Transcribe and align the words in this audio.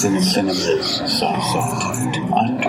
This 0.00 0.24
is 0.24 0.32
Cinema's 0.32 1.18
Soft 1.18 1.82
Underbelly. 1.84 2.64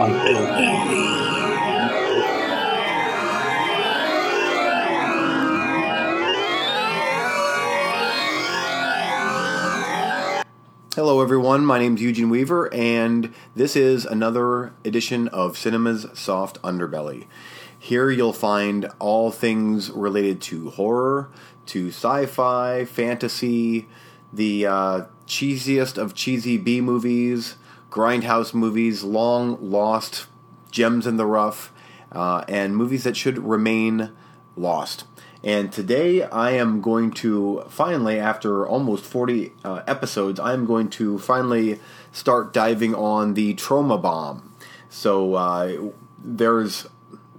Hello, 10.94 11.22
everyone. 11.22 11.66
My 11.66 11.80
name 11.80 11.96
is 11.96 12.02
Eugene 12.02 12.30
Weaver, 12.30 12.74
and 12.74 13.34
this 13.56 13.78
is 13.78 14.04
another 14.04 14.74
edition 14.84 15.30
of 15.30 15.58
Cinema's 15.58 16.08
Soft 16.14 16.62
Underbelly. 16.64 17.28
Here 17.80 18.12
you'll 18.12 18.34
find 18.34 18.92
all 19.00 19.32
things 19.32 19.90
related 19.92 20.42
to 20.42 20.72
horror, 20.72 21.30
to 21.68 21.88
sci 21.92 22.26
fi, 22.26 22.84
fantasy, 22.84 23.88
the 24.34 24.66
uh, 24.66 25.02
cheesiest 25.32 25.98
of 25.98 26.14
cheesy 26.14 26.58
B 26.58 26.82
movies, 26.82 27.56
grindhouse 27.90 28.54
movies, 28.54 29.04
long 29.04 29.58
lost 29.62 30.28
gems 30.72 31.08
in 31.08 31.16
the 31.16 31.26
rough, 31.26 31.72
uh, 32.12 32.44
and 32.50 32.76
movies 32.76 33.06
that 33.06 33.16
should 33.16 33.40
remain 33.40 34.12
lost. 34.58 35.06
And 35.42 35.72
today 35.72 36.24
I 36.24 36.52
am 36.52 36.82
going 36.82 37.12
to 37.24 37.64
finally, 37.70 38.20
after 38.20 38.68
almost 38.68 39.06
40 39.06 39.54
uh, 39.64 39.82
episodes, 39.88 40.40
I 40.40 40.52
am 40.52 40.66
going 40.66 40.90
to 40.92 41.18
finally 41.18 41.80
start 42.12 42.52
diving 42.52 42.94
on 42.94 43.34
the 43.34 43.56
Troma 43.56 44.00
Bomb. 44.02 44.54
So 44.90 45.36
uh, 45.36 45.92
there's 46.22 46.88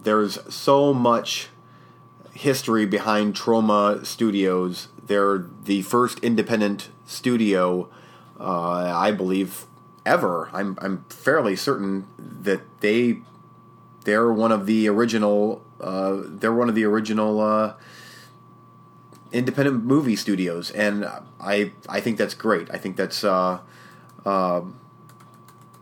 there's 0.02 0.38
so 0.52 0.94
much 0.94 1.48
history 2.32 2.86
behind 2.86 3.34
Troma 3.34 4.04
Studios. 4.06 4.88
They're 5.12 5.44
the 5.64 5.82
first 5.82 6.20
independent 6.20 6.88
studio, 7.04 7.90
uh, 8.40 8.90
I 8.96 9.12
believe, 9.12 9.66
ever. 10.06 10.48
I'm 10.54 10.78
I'm 10.80 11.04
fairly 11.10 11.54
certain 11.54 12.06
that 12.18 12.62
they 12.80 13.18
they're 14.04 14.32
one 14.32 14.52
of 14.52 14.64
the 14.64 14.88
original. 14.88 15.62
Uh, 15.78 16.22
they're 16.24 16.54
one 16.54 16.70
of 16.70 16.74
the 16.74 16.84
original 16.84 17.42
uh, 17.42 17.74
independent 19.32 19.84
movie 19.84 20.16
studios, 20.16 20.70
and 20.70 21.04
I 21.38 21.72
I 21.90 22.00
think 22.00 22.16
that's 22.16 22.32
great. 22.32 22.70
I 22.70 22.78
think 22.78 22.96
that's 22.96 23.22
uh, 23.22 23.58
uh, 24.24 24.62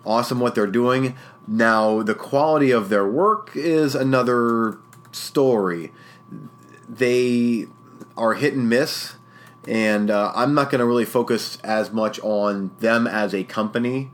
awesome 0.05 0.41
what 0.41 0.57
they're 0.57 0.67
doing. 0.67 1.15
Now 1.47 2.03
the 2.03 2.17
quality 2.17 2.73
of 2.73 2.89
their 2.89 3.07
work 3.07 3.53
is 3.55 3.95
another 3.95 4.79
story. 5.13 5.93
They 6.89 7.69
are 8.17 8.35
hit 8.35 8.55
and 8.55 8.69
miss, 8.69 9.15
and 9.69 10.11
uh, 10.11 10.33
I'm 10.35 10.55
not 10.55 10.71
going 10.71 10.79
to 10.79 10.87
really 10.87 11.05
focus 11.05 11.59
as 11.63 11.91
much 11.91 12.19
on 12.21 12.71
them 12.81 13.07
as 13.07 13.35
a 13.35 13.45
company. 13.45 14.11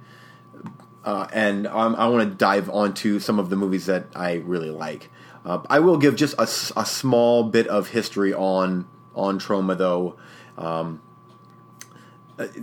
Uh, 1.05 1.29
and 1.33 1.69
I'm, 1.69 1.95
i 1.95 2.09
want 2.09 2.29
to 2.29 2.35
dive 2.35 2.69
onto 2.69 3.21
some 3.21 3.39
of 3.39 3.49
the 3.49 3.57
movies 3.57 3.87
that 3.87 4.07
I 4.15 4.35
really 4.35 4.71
like. 4.71 5.09
Uh, 5.45 5.63
I 5.71 5.79
will 5.79 5.99
give 5.99 6.17
just 6.17 6.35
a, 6.35 6.43
a, 6.81 6.85
small 6.85 7.45
bit 7.45 7.69
of 7.69 7.91
history 7.91 8.35
on 8.35 8.89
on 9.15 9.39
Troma, 9.39 9.79
though. 9.79 10.17
Um, 10.59 11.01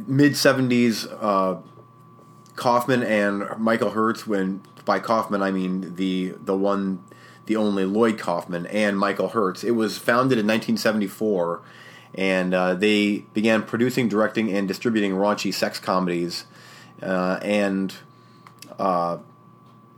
Mid 0.05 0.33
70s, 0.33 1.07
uh, 1.21 1.61
Kaufman 2.55 3.01
and 3.01 3.57
Michael 3.57 3.91
Herz. 3.91 4.27
when 4.27 4.61
by 4.85 4.99
Kaufman 4.99 5.41
I 5.41 5.51
mean 5.51 5.95
the 5.95 6.35
the 6.41 6.55
one, 6.55 7.03
the 7.45 7.55
only 7.55 7.85
Lloyd 7.85 8.19
Kaufman 8.19 8.65
and 8.67 8.99
Michael 8.99 9.29
Herz. 9.29 9.63
It 9.63 9.71
was 9.71 9.97
founded 9.97 10.37
in 10.37 10.45
1974, 10.45 11.61
and 12.15 12.53
uh, 12.53 12.75
they 12.75 13.25
began 13.33 13.63
producing, 13.63 14.07
directing, 14.07 14.51
and 14.51 14.67
distributing 14.67 15.13
raunchy 15.13 15.53
sex 15.53 15.79
comedies. 15.79 16.45
Uh, 17.01 17.39
and 17.41 17.95
uh, 18.79 19.17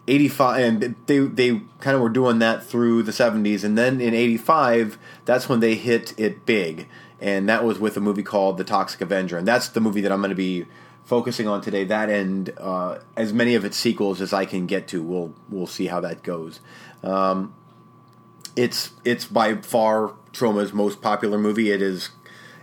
85 0.07 0.61
and 0.61 0.95
they 1.07 1.19
they 1.19 1.61
kind 1.79 1.95
of 1.95 2.01
were 2.01 2.09
doing 2.09 2.39
that 2.39 2.63
through 2.63 3.03
the 3.03 3.11
70s 3.11 3.63
and 3.63 3.77
then 3.77 3.99
in 3.99 4.13
85 4.13 4.99
that's 5.25 5.49
when 5.49 5.59
they 5.59 5.75
hit 5.75 6.13
it 6.19 6.45
big. 6.45 6.87
And 7.19 7.49
that 7.49 7.63
was 7.63 7.79
with 7.79 7.97
a 7.97 8.01
movie 8.01 8.23
called 8.23 8.57
the 8.57 8.63
toxic 8.63 9.01
avenger. 9.01 9.37
And 9.37 9.47
that's 9.47 9.69
the 9.69 9.81
movie 9.81 10.01
that 10.01 10.11
i'm 10.11 10.19
going 10.19 10.29
to 10.29 10.35
be 10.35 10.65
focusing 11.05 11.47
on 11.47 11.61
today. 11.61 11.83
That 11.83 12.09
and 12.09 12.51
uh, 12.57 12.99
as 13.15 13.33
many 13.33 13.55
of 13.55 13.65
its 13.65 13.77
sequels 13.77 14.21
as 14.21 14.33
i 14.33 14.45
can 14.45 14.65
get 14.65 14.87
to. 14.89 15.01
We'll 15.01 15.33
we'll 15.49 15.67
see 15.67 15.87
how 15.87 15.99
that 16.01 16.23
goes. 16.23 16.59
Um, 17.03 17.53
it's 18.55 18.91
it's 19.03 19.25
by 19.25 19.55
far 19.55 20.13
troma's 20.31 20.73
most 20.73 21.01
popular 21.01 21.37
movie 21.37 21.71
it 21.71 21.81
is 21.81 22.09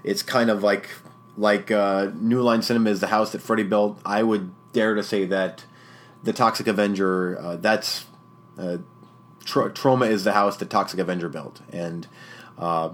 it's 0.04 0.22
kind 0.22 0.50
of 0.50 0.62
like 0.62 0.88
like 1.36 1.70
uh, 1.70 2.10
new 2.14 2.42
line 2.42 2.60
cinema 2.60 2.91
is 2.91 3.00
the 3.00 3.06
house 3.06 3.32
that 3.32 3.41
freddie 3.41 3.62
built 3.62 3.98
i 4.04 4.22
would 4.22 4.50
dare 4.72 4.94
to 4.94 5.02
say 5.02 5.25
that 5.25 5.64
the 6.22 6.32
Toxic 6.32 6.66
Avenger. 6.66 7.38
Uh, 7.41 7.56
that's 7.56 8.06
uh, 8.58 8.78
Tr- 9.44 9.69
Troma 9.70 10.08
is 10.08 10.25
the 10.25 10.32
house 10.32 10.56
that 10.58 10.70
Toxic 10.70 10.98
Avenger 10.98 11.28
built, 11.28 11.60
and 11.72 12.06
uh, 12.58 12.91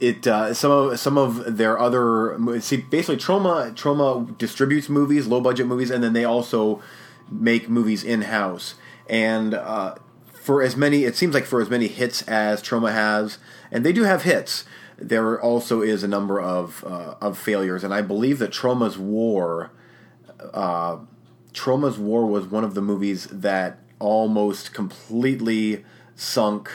it 0.00 0.26
uh, 0.26 0.54
some 0.54 0.70
of 0.70 1.00
some 1.00 1.18
of 1.18 1.56
their 1.56 1.78
other 1.78 2.38
see 2.60 2.78
basically 2.78 3.16
Troma 3.16 3.74
Troma 3.74 4.36
distributes 4.38 4.88
movies, 4.88 5.26
low 5.26 5.40
budget 5.40 5.66
movies, 5.66 5.90
and 5.90 6.02
then 6.02 6.12
they 6.12 6.24
also 6.24 6.80
make 7.30 7.68
movies 7.68 8.04
in 8.04 8.22
house. 8.22 8.74
And 9.08 9.54
uh, 9.54 9.96
for 10.42 10.60
as 10.60 10.76
many, 10.76 11.04
it 11.04 11.14
seems 11.14 11.34
like 11.34 11.44
for 11.44 11.60
as 11.60 11.70
many 11.70 11.86
hits 11.86 12.22
as 12.22 12.60
Troma 12.60 12.92
has, 12.92 13.38
and 13.70 13.86
they 13.86 13.92
do 13.92 14.02
have 14.02 14.24
hits. 14.24 14.64
There 14.98 15.40
also 15.40 15.82
is 15.82 16.02
a 16.02 16.08
number 16.08 16.40
of 16.40 16.84
uh, 16.84 17.14
of 17.20 17.38
failures, 17.38 17.84
and 17.84 17.94
I 17.94 18.02
believe 18.02 18.40
that 18.40 18.50
Troma's 18.50 18.98
War 18.98 19.70
uh, 20.52 20.98
Troma's 21.52 21.98
War 21.98 22.26
was 22.26 22.46
one 22.46 22.64
of 22.64 22.74
the 22.74 22.82
movies 22.82 23.26
that 23.30 23.78
almost 23.98 24.74
completely 24.74 25.84
sunk 26.16 26.70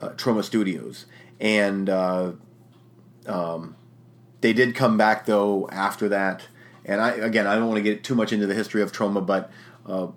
uh, 0.00 0.10
Troma 0.10 0.42
Studios, 0.42 1.06
and 1.40 1.90
uh, 1.90 2.32
um, 3.26 3.76
they 4.40 4.52
did 4.52 4.74
come 4.74 4.96
back 4.96 5.26
though 5.26 5.68
after 5.70 6.08
that. 6.08 6.48
And 6.84 7.02
I 7.02 7.10
again, 7.10 7.46
I 7.46 7.56
don't 7.56 7.68
want 7.68 7.76
to 7.76 7.82
get 7.82 8.02
too 8.02 8.14
much 8.14 8.32
into 8.32 8.46
the 8.46 8.54
history 8.54 8.80
of 8.80 8.92
Troma, 8.92 9.24
but 9.24 9.50
uh, 9.84 10.08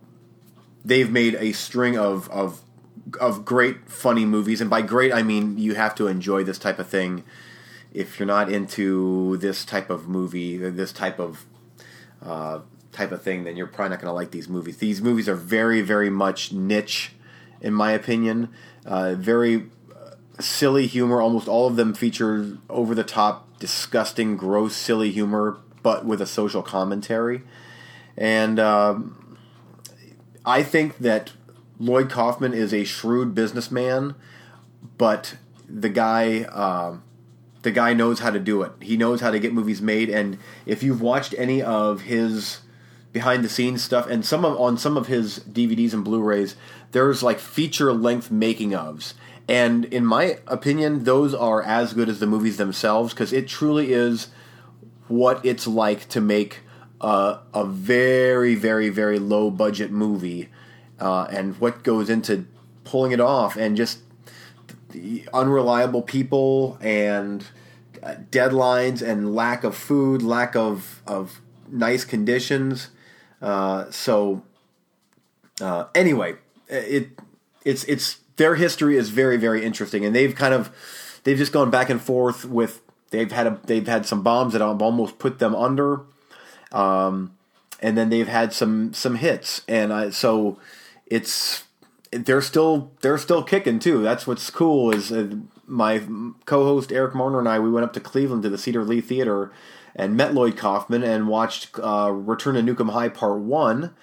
they've 0.83 1.11
made 1.11 1.35
a 1.35 1.51
string 1.53 1.97
of 1.97 2.29
of 2.29 2.61
of 3.19 3.45
great 3.45 3.89
funny 3.89 4.25
movies, 4.25 4.61
and 4.61 4.69
by 4.69 4.81
great 4.81 5.13
I 5.13 5.23
mean 5.23 5.57
you 5.57 5.75
have 5.75 5.95
to 5.95 6.07
enjoy 6.07 6.43
this 6.43 6.59
type 6.59 6.79
of 6.79 6.87
thing. 6.87 7.23
If 7.93 8.19
you're 8.19 8.27
not 8.27 8.51
into 8.51 9.37
this 9.37 9.65
type 9.65 9.89
of 9.89 10.07
movie, 10.07 10.57
this 10.57 10.93
type 10.93 11.19
of 11.19 11.45
uh, 12.21 12.59
type 12.91 13.11
of 13.11 13.21
thing, 13.21 13.43
then 13.43 13.57
you're 13.57 13.67
probably 13.67 13.89
not 13.89 13.99
going 13.99 14.09
to 14.09 14.13
like 14.13 14.31
these 14.31 14.47
movies. 14.47 14.77
These 14.77 15.01
movies 15.01 15.27
are 15.27 15.35
very, 15.35 15.81
very 15.81 16.09
much 16.09 16.51
niche, 16.51 17.13
in 17.59 17.73
my 17.73 17.91
opinion. 17.91 18.49
Uh, 18.85 19.15
very 19.15 19.69
uh, 19.93 20.41
silly 20.41 20.87
humor. 20.87 21.21
Almost 21.21 21.47
all 21.47 21.67
of 21.67 21.75
them 21.75 21.93
feature 21.93 22.57
over 22.69 22.95
the 22.95 23.03
top, 23.03 23.59
disgusting, 23.59 24.37
gross, 24.37 24.75
silly 24.75 25.11
humor, 25.11 25.57
but 25.83 26.05
with 26.05 26.21
a 26.21 26.27
social 26.27 26.61
commentary. 26.61 27.41
And 28.17 28.59
um, 28.59 29.30
I 30.45 30.63
think 30.63 30.97
that 30.99 31.31
Lloyd 31.79 32.09
Kaufman 32.09 32.53
is 32.53 32.73
a 32.73 32.83
shrewd 32.83 33.33
businessman, 33.35 34.15
but 34.97 35.35
the 35.67 35.89
guy. 35.89 36.43
Uh, 36.43 36.97
the 37.63 37.71
guy 37.71 37.93
knows 37.93 38.17
how 38.17 38.31
to 38.31 38.39
do 38.39 38.63
it. 38.63 38.71
He 38.81 38.97
knows 38.97 39.21
how 39.21 39.29
to 39.29 39.37
get 39.37 39.53
movies 39.53 39.83
made, 39.83 40.09
and 40.09 40.39
if 40.65 40.81
you've 40.81 40.99
watched 40.99 41.35
any 41.37 41.61
of 41.61 42.01
his 42.01 42.61
behind 43.13 43.43
the 43.43 43.49
scenes 43.49 43.83
stuff 43.83 44.07
and 44.07 44.25
some 44.25 44.45
of 44.45 44.57
on 44.59 44.77
some 44.77 44.97
of 44.97 45.07
his 45.07 45.39
DVDs 45.39 45.93
and 45.93 46.03
Blu-rays 46.03 46.55
there's 46.91 47.21
like 47.21 47.39
feature 47.39 47.91
length 47.91 48.31
making 48.31 48.71
ofs 48.71 49.13
and 49.49 49.85
in 49.85 50.05
my 50.05 50.37
opinion 50.47 51.03
those 51.03 51.33
are 51.33 51.61
as 51.61 51.93
good 51.93 52.07
as 52.07 52.19
the 52.19 52.27
movies 52.27 52.57
themselves 52.57 53.13
cuz 53.13 53.33
it 53.33 53.47
truly 53.47 53.91
is 53.91 54.27
what 55.07 55.45
it's 55.45 55.67
like 55.67 56.07
to 56.07 56.21
make 56.21 56.61
a, 57.01 57.39
a 57.53 57.65
very 57.65 58.55
very 58.55 58.89
very 58.89 59.19
low 59.19 59.51
budget 59.51 59.91
movie 59.91 60.49
uh, 60.99 61.27
and 61.29 61.59
what 61.59 61.83
goes 61.83 62.09
into 62.09 62.45
pulling 62.83 63.11
it 63.11 63.19
off 63.19 63.57
and 63.57 63.75
just 63.75 63.99
the 64.91 65.27
unreliable 65.33 66.01
people 66.01 66.77
and 66.81 67.45
uh, 68.03 68.15
deadlines 68.29 69.01
and 69.01 69.35
lack 69.35 69.63
of 69.63 69.75
food 69.75 70.21
lack 70.21 70.55
of 70.55 71.01
of 71.05 71.41
nice 71.69 72.03
conditions. 72.03 72.89
Uh, 73.41 73.89
so 73.91 74.43
uh, 75.61 75.85
anyway, 75.95 76.35
it 76.67 77.09
it's 77.63 77.83
it's 77.85 78.17
their 78.35 78.55
history 78.55 78.97
is 78.97 79.09
very 79.09 79.37
very 79.37 79.63
interesting, 79.63 80.05
and 80.05 80.15
they've 80.15 80.35
kind 80.35 80.53
of 80.53 80.71
they've 81.23 81.37
just 81.37 81.51
gone 81.51 81.69
back 81.69 81.89
and 81.89 82.01
forth 82.01 82.45
with 82.45 82.81
they've 83.11 83.31
had 83.31 83.47
a, 83.47 83.59
they've 83.65 83.87
had 83.87 84.05
some 84.05 84.23
bombs 84.23 84.53
that 84.53 84.61
have 84.61 84.81
almost 84.81 85.19
put 85.19 85.39
them 85.39 85.55
under, 85.55 86.01
um, 86.71 87.35
and 87.79 87.97
then 87.97 88.09
they've 88.09 88.27
had 88.27 88.53
some 88.53 88.93
some 88.93 89.15
hits, 89.15 89.63
and 89.67 89.91
I, 89.91 90.09
so 90.11 90.59
it's 91.05 91.65
they're 92.11 92.41
still 92.41 92.91
they're 93.01 93.17
still 93.17 93.43
kicking 93.43 93.79
too. 93.79 94.01
That's 94.01 94.27
what's 94.27 94.49
cool 94.49 94.91
is 94.91 95.11
uh, 95.11 95.35
my 95.65 96.01
co-host 96.45 96.91
Eric 96.91 97.15
Marner 97.15 97.39
and 97.39 97.47
I, 97.47 97.59
we 97.59 97.71
went 97.71 97.85
up 97.85 97.93
to 97.93 97.99
Cleveland 97.99 98.43
to 98.43 98.49
the 98.49 98.57
Cedar 98.57 98.83
Lee 98.83 99.01
Theater 99.01 99.51
and 99.95 100.15
met 100.15 100.33
Lloyd 100.33 100.57
Kaufman 100.57 101.03
and 101.03 101.27
watched 101.27 101.77
uh, 101.79 102.11
Return 102.13 102.55
to 102.55 102.61
Nuke 102.61 102.79
'Em 102.79 102.89
High 102.89 103.09
Part 103.09 103.39
One, 103.39 103.93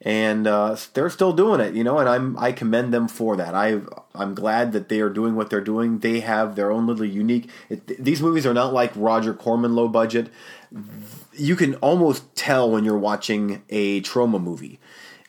and 0.00 0.46
uh, 0.46 0.76
they're 0.94 1.10
still 1.10 1.32
doing 1.32 1.60
it, 1.60 1.74
you 1.74 1.82
know, 1.82 1.98
and 1.98 2.08
I'm 2.08 2.38
I 2.38 2.52
commend 2.52 2.94
them 2.94 3.08
for 3.08 3.36
that. 3.36 3.54
I 3.54 3.80
I'm 4.14 4.34
glad 4.34 4.72
that 4.72 4.88
they 4.88 5.00
are 5.00 5.10
doing 5.10 5.34
what 5.34 5.50
they're 5.50 5.60
doing. 5.60 5.98
They 5.98 6.20
have 6.20 6.54
their 6.54 6.70
own 6.70 6.86
little 6.86 7.04
unique. 7.04 7.50
It, 7.68 8.02
these 8.02 8.22
movies 8.22 8.46
are 8.46 8.54
not 8.54 8.72
like 8.72 8.92
Roger 8.94 9.34
Corman 9.34 9.74
low 9.74 9.88
budget. 9.88 10.28
You 11.32 11.56
can 11.56 11.74
almost 11.76 12.34
tell 12.34 12.70
when 12.70 12.84
you're 12.84 12.98
watching 12.98 13.62
a 13.70 14.00
Troma 14.02 14.42
movie. 14.42 14.78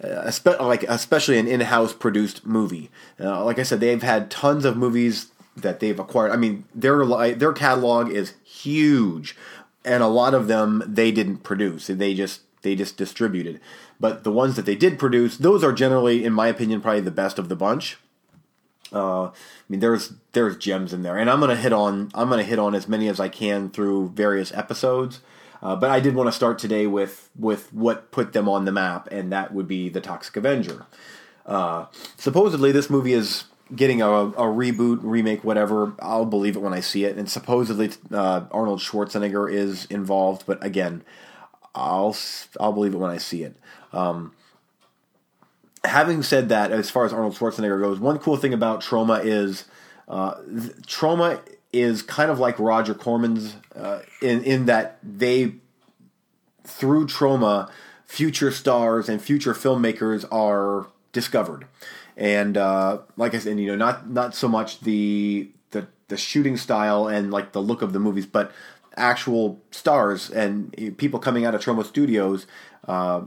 Uh, 0.04 0.32
like 0.60 0.84
especially 0.84 1.40
an 1.40 1.48
in-house 1.48 1.92
produced 1.92 2.46
movie. 2.46 2.92
Uh, 3.20 3.44
like 3.44 3.58
I 3.58 3.64
said, 3.64 3.80
they've 3.80 4.04
had 4.04 4.30
tons 4.30 4.64
of 4.64 4.78
movies 4.78 5.32
that 5.56 5.80
they've 5.80 6.00
acquired. 6.00 6.32
I 6.32 6.36
mean, 6.36 6.66
their 6.76 7.04
their 7.34 7.52
catalog 7.52 8.10
is 8.10 8.36
huge, 8.44 9.36
and 9.84 10.04
a 10.04 10.08
lot 10.08 10.36
of 10.36 10.48
them 10.48 10.84
they 10.86 11.12
didn't 11.12 11.38
produce. 11.38 11.88
They 11.88 12.14
just 12.14 12.42
they 12.62 12.76
just 12.76 12.98
distributed. 12.98 13.60
But 14.00 14.24
the 14.24 14.32
ones 14.32 14.56
that 14.56 14.66
they 14.66 14.76
did 14.76 15.00
produce, 15.00 15.38
those 15.38 15.64
are 15.64 15.74
generally, 15.74 16.24
in 16.24 16.34
my 16.34 16.48
opinion, 16.48 16.82
probably 16.82 17.02
the 17.02 17.10
best 17.10 17.40
of 17.40 17.50
the 17.50 17.56
bunch. 17.56 17.98
Uh, 18.94 19.26
I 19.26 19.32
mean, 19.70 19.80
there's 19.80 20.14
there's 20.32 20.58
gems 20.58 20.94
in 20.94 21.04
there, 21.04 21.18
and 21.18 21.30
I'm 21.30 21.40
gonna 21.40 21.56
hit 21.56 21.74
on 21.74 22.12
I'm 22.14 22.30
gonna 22.30 22.44
hit 22.44 22.60
on 22.60 22.76
as 22.76 22.88
many 22.88 23.08
as 23.08 23.20
I 23.20 23.30
can 23.30 23.70
through 23.70 24.10
various 24.10 24.54
episodes. 24.54 25.22
Uh, 25.62 25.76
but 25.76 25.90
I 25.90 26.00
did 26.00 26.16
want 26.16 26.28
to 26.28 26.32
start 26.32 26.60
today 26.60 26.88
with 26.88 27.30
with 27.38 27.74
what 27.74 28.12
put 28.12 28.34
them 28.34 28.48
on 28.48 28.66
the 28.66 28.72
map, 28.72 29.08
and 29.12 29.32
that 29.32 29.54
would 29.54 29.68
be 29.68 29.90
the 29.90 30.02
Toxic 30.02 30.36
Avenger. 30.38 30.86
Uh, 31.46 31.86
supposedly, 32.18 32.72
this 32.72 32.90
movie 32.90 33.14
is 33.14 33.46
getting 33.76 34.02
a, 34.02 34.10
a, 34.10 34.44
reboot, 34.44 35.00
remake, 35.02 35.44
whatever. 35.44 35.94
I'll 36.00 36.26
believe 36.26 36.56
it 36.56 36.60
when 36.60 36.74
I 36.74 36.80
see 36.80 37.06
it. 37.06 37.18
And 37.18 37.30
supposedly, 37.30 37.92
uh, 38.12 38.46
Arnold 38.52 38.80
Schwarzenegger 38.80 39.52
is 39.52 39.86
involved, 39.86 40.44
but 40.46 40.64
again, 40.64 41.04
I'll 41.74 42.16
I'll 42.60 42.74
believe 42.74 42.94
it 42.94 42.98
when 42.98 43.12
I 43.12 43.18
see 43.18 43.44
it. 43.44 43.56
Um, 43.94 44.34
having 45.84 46.24
said 46.24 46.50
that, 46.50 46.72
as 46.72 46.90
far 46.90 47.06
as 47.06 47.14
Arnold 47.14 47.36
Schwarzenegger 47.36 47.80
goes, 47.80 48.00
one 48.00 48.20
cool 48.20 48.38
thing 48.38 48.54
about 48.54 48.82
Troma 48.82 49.24
is 49.24 49.66
uh, 50.08 50.36
Troma 50.86 51.42
is 51.74 52.02
kind 52.02 52.32
of 52.32 52.40
like 52.40 52.60
Roger 52.60 52.94
Corman's 52.94 53.56
uh, 53.76 54.02
in 54.22 54.44
in 54.44 54.66
that 54.66 54.98
they 55.04 55.56
through 56.64 57.08
Troma 57.08 57.70
future 58.06 58.52
stars 58.52 59.10
and 59.10 59.22
future 59.22 59.54
filmmakers 59.54 60.26
are 60.32 60.88
discovered, 61.12 61.66
and 62.16 62.58
uh, 62.58 63.00
like 63.16 63.34
I 63.34 63.40
said, 63.40 63.60
you 63.60 63.68
know, 63.68 63.76
not 63.76 64.10
not 64.10 64.36
so 64.36 64.48
much 64.48 64.82
the 64.82 65.52
the 65.72 65.88
the 66.08 66.18
shooting 66.18 66.58
style 66.58 67.08
and 67.08 67.32
like 67.32 67.52
the 67.52 67.62
look 67.62 67.82
of 67.82 67.94
the 67.94 68.00
movies, 68.00 68.26
but 68.26 68.52
actual 68.96 69.62
stars 69.72 70.30
and 70.32 70.74
people 70.98 71.20
coming 71.20 71.46
out 71.46 71.54
of 71.54 71.62
Troma 71.62 71.86
Studios. 71.86 72.48
Uh, 72.88 73.22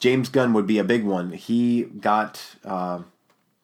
James 0.00 0.28
Gunn 0.28 0.52
would 0.52 0.66
be 0.66 0.78
a 0.78 0.84
big 0.84 1.04
one. 1.04 1.32
He 1.32 1.82
got, 1.84 2.56
uh, 2.64 3.02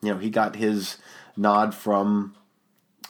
you 0.03 0.13
know, 0.13 0.19
he 0.19 0.31
got 0.31 0.57
his 0.57 0.97
nod 1.37 1.75
from 1.75 2.35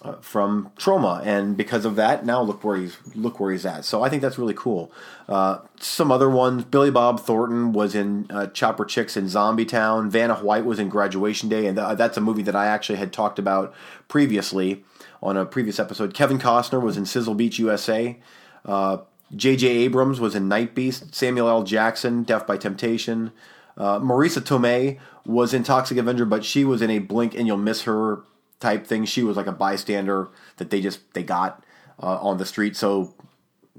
uh, 0.02 0.14
from 0.22 0.70
Troma, 0.78 1.24
and 1.26 1.58
because 1.58 1.84
of 1.84 1.94
that, 1.96 2.24
now 2.24 2.40
look 2.40 2.64
where 2.64 2.78
he's 2.78 2.96
look 3.14 3.38
where 3.38 3.52
he's 3.52 3.66
at. 3.66 3.84
So 3.84 4.02
I 4.02 4.08
think 4.08 4.22
that's 4.22 4.38
really 4.38 4.54
cool. 4.54 4.90
Uh, 5.28 5.58
some 5.78 6.10
other 6.10 6.30
ones: 6.30 6.64
Billy 6.64 6.90
Bob 6.90 7.20
Thornton 7.20 7.72
was 7.72 7.94
in 7.94 8.26
uh, 8.30 8.46
Chopper 8.46 8.86
Chicks 8.86 9.16
in 9.16 9.28
Zombie 9.28 9.66
Town. 9.66 10.08
Vanna 10.08 10.36
White 10.36 10.64
was 10.64 10.78
in 10.78 10.88
Graduation 10.88 11.50
Day, 11.50 11.66
and 11.66 11.76
th- 11.76 11.98
that's 11.98 12.16
a 12.16 12.20
movie 12.22 12.42
that 12.42 12.56
I 12.56 12.66
actually 12.66 12.96
had 12.96 13.12
talked 13.12 13.38
about 13.38 13.74
previously 14.08 14.84
on 15.22 15.36
a 15.36 15.44
previous 15.44 15.78
episode. 15.78 16.14
Kevin 16.14 16.38
Costner 16.38 16.80
was 16.80 16.96
in 16.96 17.04
Sizzle 17.04 17.34
Beach, 17.34 17.58
USA. 17.58 18.18
J.J. 19.34 19.66
Abrams 19.68 20.20
was 20.20 20.34
in 20.34 20.48
Night 20.48 20.74
Beast. 20.74 21.14
Samuel 21.14 21.48
L. 21.48 21.62
Jackson, 21.62 22.24
Def 22.24 22.46
by 22.46 22.56
Temptation. 22.56 23.32
Uh, 23.76 23.98
Marisa 24.00 24.40
Tomei 24.42 24.98
was 25.24 25.54
in 25.54 25.62
Toxic 25.62 25.96
Avenger, 25.96 26.24
but 26.24 26.44
she 26.44 26.64
was 26.64 26.82
in 26.82 26.90
a 26.90 26.98
blink 26.98 27.34
and 27.34 27.46
you'll 27.46 27.56
miss 27.56 27.82
her 27.82 28.22
type 28.58 28.86
thing. 28.86 29.04
She 29.04 29.22
was 29.22 29.36
like 29.36 29.46
a 29.46 29.52
bystander 29.52 30.28
that 30.56 30.70
they 30.70 30.80
just 30.80 31.14
they 31.14 31.22
got 31.22 31.64
uh, 32.02 32.18
on 32.20 32.38
the 32.38 32.46
street, 32.46 32.76
so 32.76 33.14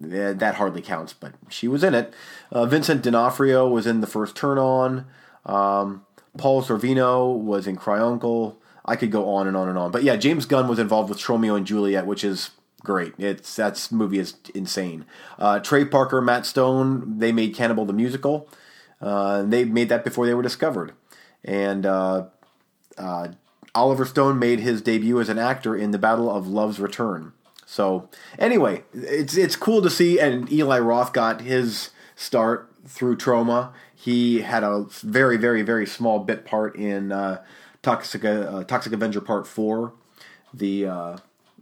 eh, 0.03 0.33
that 0.33 0.55
hardly 0.55 0.81
counts. 0.81 1.13
But 1.13 1.33
she 1.49 1.67
was 1.67 1.83
in 1.83 1.93
it. 1.93 2.13
Uh, 2.51 2.65
Vincent 2.65 3.03
D'Onofrio 3.03 3.67
was 3.67 3.85
in 3.85 4.01
the 4.01 4.07
first 4.07 4.35
Turn 4.35 4.57
On. 4.57 5.05
Um, 5.45 6.05
Paul 6.37 6.63
Sorvino 6.63 7.37
was 7.37 7.67
in 7.67 7.75
Cry 7.75 7.99
Uncle. 7.99 8.57
I 8.85 8.95
could 8.95 9.11
go 9.11 9.29
on 9.29 9.47
and 9.47 9.55
on 9.55 9.69
and 9.69 9.77
on. 9.77 9.91
But 9.91 10.03
yeah, 10.03 10.15
James 10.15 10.45
Gunn 10.45 10.67
was 10.67 10.79
involved 10.79 11.09
with 11.09 11.19
Tromeo 11.19 11.55
and 11.55 11.67
Juliet, 11.67 12.07
which 12.07 12.23
is 12.23 12.51
great. 12.83 13.13
It's 13.17 13.55
that's 13.55 13.91
movie 13.91 14.19
is 14.19 14.35
insane. 14.53 15.05
Uh, 15.37 15.59
Trey 15.59 15.85
Parker, 15.85 16.21
Matt 16.21 16.45
Stone, 16.45 17.19
they 17.19 17.31
made 17.31 17.55
Cannibal 17.55 17.85
the 17.85 17.93
musical. 17.93 18.49
Uh, 18.99 19.43
they 19.43 19.65
made 19.65 19.89
that 19.89 20.03
before 20.03 20.25
they 20.25 20.33
were 20.33 20.43
discovered, 20.43 20.93
and 21.43 21.85
uh, 21.85 22.25
uh 22.97 23.29
Oliver 23.73 24.05
Stone 24.05 24.37
made 24.37 24.59
his 24.59 24.81
debut 24.81 25.19
as 25.19 25.29
an 25.29 25.39
actor 25.39 25.75
in 25.75 25.91
The 25.91 25.97
Battle 25.97 26.29
of 26.29 26.47
Love's 26.47 26.79
Return. 26.79 27.33
So 27.65 28.09
anyway, 28.37 28.83
it's 28.93 29.37
it's 29.37 29.55
cool 29.55 29.81
to 29.81 29.89
see, 29.89 30.19
and 30.19 30.51
Eli 30.51 30.79
Roth 30.79 31.13
got 31.13 31.41
his 31.41 31.91
start 32.15 32.69
through 32.85 33.17
Troma. 33.17 33.71
He 33.95 34.41
had 34.41 34.63
a 34.63 34.87
very 35.01 35.37
very 35.37 35.61
very 35.61 35.87
small 35.87 36.19
bit 36.19 36.45
part 36.45 36.75
in 36.75 37.11
uh, 37.11 37.43
Toxic 37.81 38.25
uh, 38.25 38.63
Toxic 38.65 38.93
Avenger 38.93 39.21
Part 39.21 39.47
Four. 39.47 39.93
The 40.53 41.17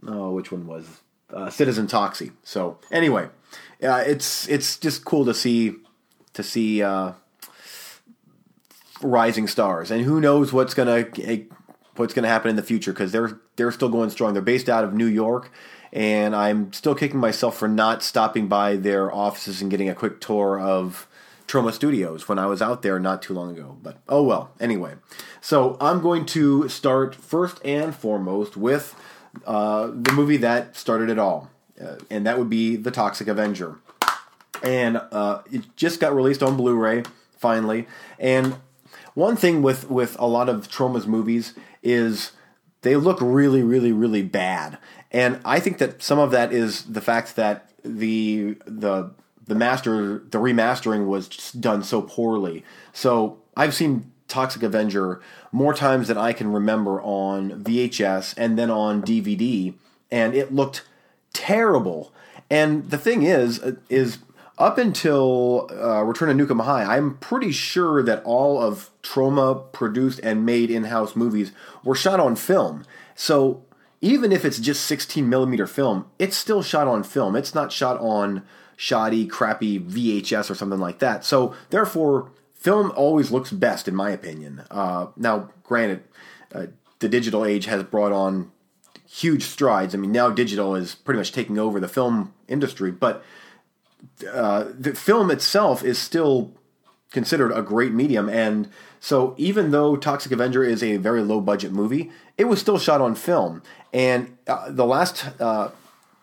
oh, 0.06 0.30
which 0.30 0.50
one 0.52 0.66
was 0.66 1.00
uh, 1.32 1.50
Citizen 1.50 1.86
Toxie? 1.86 2.32
So 2.42 2.78
anyway, 2.90 3.28
uh, 3.82 4.04
it's 4.06 4.48
it's 4.48 4.76
just 4.76 5.04
cool 5.04 5.24
to 5.24 5.34
see 5.34 5.74
to 6.34 6.42
see 6.42 6.82
uh, 6.82 7.12
rising 9.02 9.46
stars, 9.46 9.90
and 9.90 10.04
who 10.04 10.20
knows 10.20 10.52
what's 10.52 10.74
gonna 10.74 11.06
what's 12.00 12.14
going 12.14 12.24
to 12.24 12.28
happen 12.28 12.50
in 12.50 12.56
the 12.56 12.62
future 12.62 12.92
because 12.92 13.12
they're 13.12 13.38
they're 13.56 13.70
still 13.70 13.88
going 13.88 14.10
strong. 14.10 14.32
They're 14.32 14.42
based 14.42 14.68
out 14.68 14.82
of 14.82 14.92
New 14.92 15.06
York, 15.06 15.52
and 15.92 16.34
I'm 16.34 16.72
still 16.72 16.94
kicking 16.94 17.20
myself 17.20 17.56
for 17.56 17.68
not 17.68 18.02
stopping 18.02 18.48
by 18.48 18.76
their 18.76 19.12
offices 19.14 19.62
and 19.62 19.70
getting 19.70 19.88
a 19.88 19.94
quick 19.94 20.20
tour 20.20 20.58
of 20.58 21.06
Troma 21.46 21.72
Studios 21.72 22.28
when 22.28 22.38
I 22.38 22.46
was 22.46 22.62
out 22.62 22.82
there 22.82 22.98
not 22.98 23.22
too 23.22 23.34
long 23.34 23.52
ago. 23.52 23.76
But 23.80 23.98
oh 24.08 24.22
well. 24.22 24.50
Anyway, 24.58 24.94
so 25.40 25.76
I'm 25.80 26.00
going 26.00 26.26
to 26.26 26.68
start 26.68 27.14
first 27.14 27.60
and 27.64 27.94
foremost 27.94 28.56
with 28.56 28.94
uh, 29.46 29.86
the 29.88 30.12
movie 30.12 30.38
that 30.38 30.76
started 30.76 31.10
it 31.10 31.18
all, 31.18 31.50
uh, 31.80 31.96
and 32.10 32.26
that 32.26 32.38
would 32.38 32.50
be 32.50 32.76
The 32.76 32.90
Toxic 32.90 33.28
Avenger. 33.28 33.76
And 34.62 35.00
uh, 35.10 35.42
it 35.50 35.74
just 35.76 36.00
got 36.00 36.14
released 36.14 36.42
on 36.42 36.56
Blu-ray 36.56 37.04
finally, 37.38 37.86
and 38.18 38.56
one 39.14 39.36
thing 39.36 39.62
with 39.62 39.90
with 39.90 40.16
a 40.18 40.26
lot 40.26 40.48
of 40.48 40.68
Troma's 40.68 41.06
movies 41.06 41.54
is 41.82 42.32
they 42.82 42.96
look 42.96 43.18
really, 43.20 43.62
really, 43.62 43.92
really 43.92 44.22
bad. 44.22 44.78
And 45.10 45.40
I 45.44 45.60
think 45.60 45.78
that 45.78 46.02
some 46.02 46.18
of 46.18 46.30
that 46.30 46.52
is 46.52 46.84
the 46.84 47.00
fact 47.00 47.36
that 47.36 47.70
the 47.84 48.56
the 48.66 49.10
the 49.46 49.54
master 49.54 50.22
the 50.30 50.38
remastering 50.38 51.06
was 51.06 51.52
done 51.52 51.82
so 51.82 52.02
poorly. 52.02 52.64
So 52.92 53.38
I've 53.56 53.74
seen 53.74 54.12
Toxic 54.30 54.62
Avenger 54.62 55.20
more 55.52 55.74
times 55.74 56.08
than 56.08 56.16
I 56.16 56.32
can 56.32 56.52
remember 56.52 57.00
on 57.02 57.62
VHS 57.62 58.34
and 58.36 58.58
then 58.58 58.70
on 58.70 59.02
DVD, 59.02 59.74
and 60.10 60.34
it 60.34 60.54
looked 60.54 60.84
terrible. 61.32 62.12
And 62.48 62.90
the 62.90 62.98
thing 62.98 63.22
is, 63.22 63.60
is 63.88 64.18
up 64.58 64.76
until 64.78 65.68
uh, 65.72 66.02
Return 66.02 66.28
of 66.28 66.36
Nuke 66.36 66.50
'Em 66.50 66.60
High, 66.60 66.96
I'm 66.96 67.16
pretty 67.16 67.50
sure 67.50 68.02
that 68.02 68.22
all 68.24 68.60
of 68.60 68.90
Troma 69.02 69.72
produced 69.72 70.20
and 70.22 70.44
made 70.44 70.70
in-house 70.70 71.16
movies 71.16 71.52
were 71.82 71.94
shot 71.94 72.20
on 72.20 72.36
film. 72.36 72.84
So 73.14 73.62
even 74.00 74.32
if 74.32 74.44
it's 74.44 74.58
just 74.58 74.84
16 74.84 75.28
millimeter 75.28 75.66
film, 75.66 76.06
it's 76.18 76.36
still 76.36 76.62
shot 76.62 76.88
on 76.88 77.02
film. 77.02 77.36
It's 77.36 77.54
not 77.54 77.72
shot 77.72 77.98
on 78.00 78.42
shoddy, 78.76 79.26
crappy 79.26 79.78
VHS 79.78 80.50
or 80.50 80.54
something 80.54 80.80
like 80.80 80.98
that. 81.00 81.24
So 81.24 81.54
therefore, 81.70 82.30
film 82.60 82.92
always 82.94 83.32
looks 83.32 83.50
best, 83.50 83.88
in 83.88 83.94
my 83.94 84.10
opinion. 84.10 84.62
Uh, 84.70 85.06
now, 85.16 85.50
granted, 85.64 86.04
uh, 86.54 86.66
the 87.00 87.08
digital 87.08 87.44
age 87.44 87.64
has 87.64 87.82
brought 87.82 88.12
on 88.12 88.52
huge 89.08 89.42
strides. 89.42 89.94
I 89.94 89.98
mean, 89.98 90.12
now 90.12 90.30
digital 90.30 90.76
is 90.76 90.94
pretty 90.94 91.18
much 91.18 91.32
taking 91.32 91.58
over 91.58 91.80
the 91.80 91.88
film 91.88 92.32
industry, 92.46 92.92
but 92.92 93.24
uh, 94.30 94.66
the 94.78 94.94
film 94.94 95.30
itself 95.30 95.82
is 95.82 95.98
still 95.98 96.52
considered 97.10 97.50
a 97.50 97.62
great 97.62 97.92
medium. 97.92 98.28
And 98.28 98.68
so, 99.00 99.34
even 99.36 99.70
though 99.70 99.96
Toxic 99.96 100.30
Avenger 100.30 100.62
is 100.62 100.82
a 100.82 100.98
very 100.98 101.22
low 101.22 101.40
budget 101.40 101.72
movie, 101.72 102.10
it 102.36 102.44
was 102.44 102.60
still 102.60 102.78
shot 102.78 103.00
on 103.00 103.14
film. 103.14 103.62
And 103.92 104.36
uh, 104.46 104.70
the 104.70 104.86
last, 104.86 105.24
uh, 105.40 105.70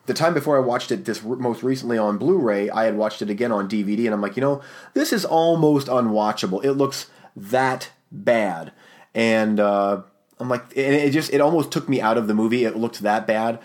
the 0.07 0.13
time 0.13 0.33
before 0.33 0.55
I 0.55 0.61
watched 0.61 0.91
it, 0.91 1.05
this 1.05 1.21
most 1.21 1.63
recently 1.63 1.97
on 1.97 2.17
Blu-ray, 2.17 2.69
I 2.69 2.85
had 2.85 2.95
watched 2.95 3.21
it 3.21 3.29
again 3.29 3.51
on 3.51 3.69
DVD, 3.69 4.05
and 4.05 4.13
I'm 4.13 4.21
like, 4.21 4.37
you 4.37 4.41
know, 4.41 4.61
this 4.93 5.11
is 5.11 5.25
almost 5.25 5.87
unwatchable. 5.87 6.63
It 6.63 6.73
looks 6.73 7.07
that 7.35 7.91
bad. 8.11 8.71
And 9.13 9.59
uh, 9.59 10.01
I'm 10.39 10.49
like, 10.49 10.63
and 10.77 10.95
it 10.95 11.11
just 11.11 11.33
it 11.33 11.41
almost 11.41 11.71
took 11.71 11.89
me 11.89 11.99
out 11.99 12.17
of 12.17 12.27
the 12.27 12.33
movie. 12.33 12.63
It 12.63 12.77
looked 12.77 12.99
that 13.01 13.27
bad. 13.27 13.59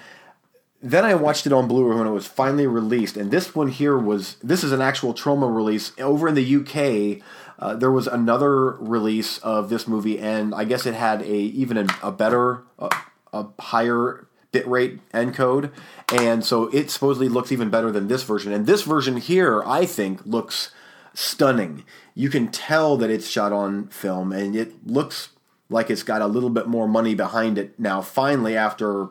Then 0.82 1.04
I 1.04 1.14
watched 1.14 1.46
it 1.46 1.52
on 1.52 1.68
Blu-ray 1.68 1.96
when 1.96 2.08
it 2.08 2.12
was 2.12 2.26
finally 2.26 2.66
released, 2.66 3.16
and 3.16 3.30
this 3.30 3.54
one 3.54 3.68
here 3.68 3.96
was 3.96 4.34
this 4.42 4.64
is 4.64 4.72
an 4.72 4.82
actual 4.82 5.14
Troma 5.14 5.54
release 5.54 5.92
over 6.00 6.26
in 6.26 6.34
the 6.34 6.56
UK. 6.56 7.24
Uh, 7.56 7.76
there 7.76 7.92
was 7.92 8.08
another 8.08 8.72
release 8.72 9.38
of 9.38 9.68
this 9.68 9.86
movie, 9.86 10.18
and 10.18 10.52
I 10.52 10.64
guess 10.64 10.86
it 10.86 10.94
had 10.94 11.22
a 11.22 11.32
even 11.32 11.76
a, 11.76 11.86
a 12.02 12.10
better, 12.10 12.64
uh, 12.80 12.88
a 13.32 13.46
higher 13.60 14.26
bitrate 14.52 15.00
encode, 15.12 15.72
and 16.12 16.44
so 16.44 16.64
it 16.68 16.90
supposedly 16.90 17.28
looks 17.28 17.52
even 17.52 17.70
better 17.70 17.90
than 17.90 18.08
this 18.08 18.22
version. 18.22 18.52
And 18.52 18.66
this 18.66 18.82
version 18.82 19.16
here, 19.16 19.62
I 19.64 19.86
think, 19.86 20.24
looks 20.24 20.72
stunning. 21.14 21.84
You 22.14 22.28
can 22.28 22.48
tell 22.48 22.96
that 22.98 23.10
it's 23.10 23.28
shot 23.28 23.52
on 23.52 23.88
film, 23.88 24.32
and 24.32 24.54
it 24.54 24.86
looks 24.86 25.30
like 25.68 25.90
it's 25.90 26.02
got 26.02 26.22
a 26.22 26.26
little 26.26 26.50
bit 26.50 26.66
more 26.66 26.86
money 26.86 27.14
behind 27.14 27.58
it 27.58 27.78
now. 27.78 28.02
Finally, 28.02 28.56
after 28.56 29.08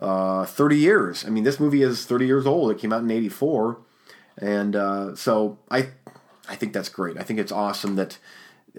uh, 0.00 0.44
30 0.44 0.76
years. 0.76 1.24
I 1.24 1.30
mean, 1.30 1.44
this 1.44 1.60
movie 1.60 1.82
is 1.82 2.04
30 2.04 2.26
years 2.26 2.46
old. 2.46 2.70
It 2.70 2.78
came 2.78 2.92
out 2.92 3.02
in 3.02 3.10
'84, 3.10 3.78
and 4.38 4.76
uh, 4.76 5.14
so 5.14 5.58
I, 5.70 5.88
I 6.48 6.56
think 6.56 6.72
that's 6.72 6.88
great. 6.88 7.16
I 7.16 7.22
think 7.22 7.38
it's 7.38 7.52
awesome 7.52 7.96
that 7.96 8.18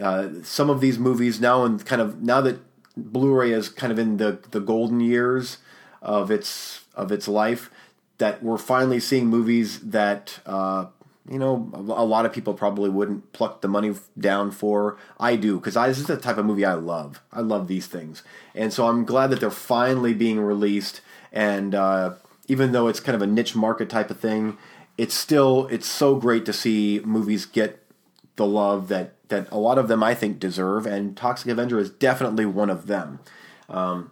uh, 0.01 0.29
some 0.43 0.69
of 0.69 0.81
these 0.81 1.00
movies 1.00 1.39
now 1.39 1.63
and 1.63 1.83
kind 1.85 2.01
of 2.01 2.21
now 2.21 2.41
that 2.41 2.59
Blu-ray 2.97 3.51
is 3.51 3.69
kind 3.69 3.91
of 3.91 4.00
in 4.00 4.17
the 4.17 4.39
the 4.51 4.59
golden 4.59 5.00
years 5.00 5.57
of 6.05 6.31
its 6.31 6.85
of 6.95 7.12
its 7.12 7.27
life, 7.27 7.69
that 8.19 8.41
we're 8.41 8.57
finally 8.57 9.01
seeing 9.01 9.27
movies 9.27 9.79
that 9.81 10.39
uh, 10.45 10.85
you 11.29 11.39
know, 11.39 11.71
a 11.74 12.05
lot 12.05 12.25
of 12.25 12.33
people 12.33 12.53
probably 12.53 12.89
wouldn't 12.89 13.33
pluck 13.33 13.62
the 13.62 13.67
money 13.67 13.95
down 14.17 14.51
for. 14.51 14.97
I 15.19 15.35
do 15.35 15.57
because 15.57 15.74
this 15.74 15.97
is 15.97 16.05
the 16.05 16.17
type 16.17 16.38
of 16.38 16.45
movie 16.45 16.65
I 16.65 16.75
love. 16.75 17.19
I 17.33 17.41
love 17.41 17.67
these 17.67 17.88
things, 17.88 18.21
and 18.53 18.71
so 18.71 18.88
I'm 18.88 19.05
glad 19.05 19.31
that 19.31 19.39
they're 19.39 19.50
finally 19.50 20.13
being 20.13 20.39
released. 20.39 21.01
And 21.31 21.74
uh, 21.74 22.13
even 22.47 22.71
though 22.71 22.88
it's 22.88 23.00
kind 23.00 23.15
of 23.15 23.24
a 23.24 23.27
niche 23.27 23.55
market 23.55 23.89
type 23.89 24.12
of 24.12 24.19
thing, 24.19 24.57
it's 24.97 25.15
still 25.15 25.67
it's 25.67 25.88
so 25.88 26.15
great 26.15 26.45
to 26.45 26.53
see 26.53 27.01
movies 27.03 27.45
get 27.47 27.83
the 28.35 28.45
love 28.45 28.88
that 28.89 29.15
that 29.29 29.50
a 29.51 29.57
lot 29.57 29.79
of 29.79 29.88
them 29.88 30.03
I 30.03 30.13
think 30.13 30.39
deserve. 30.39 30.85
And 30.85 31.17
Toxic 31.17 31.50
Avenger 31.50 31.79
is 31.79 31.89
definitely 31.89 32.45
one 32.45 32.69
of 32.69 32.85
them. 32.85 33.19
Um, 33.67 34.12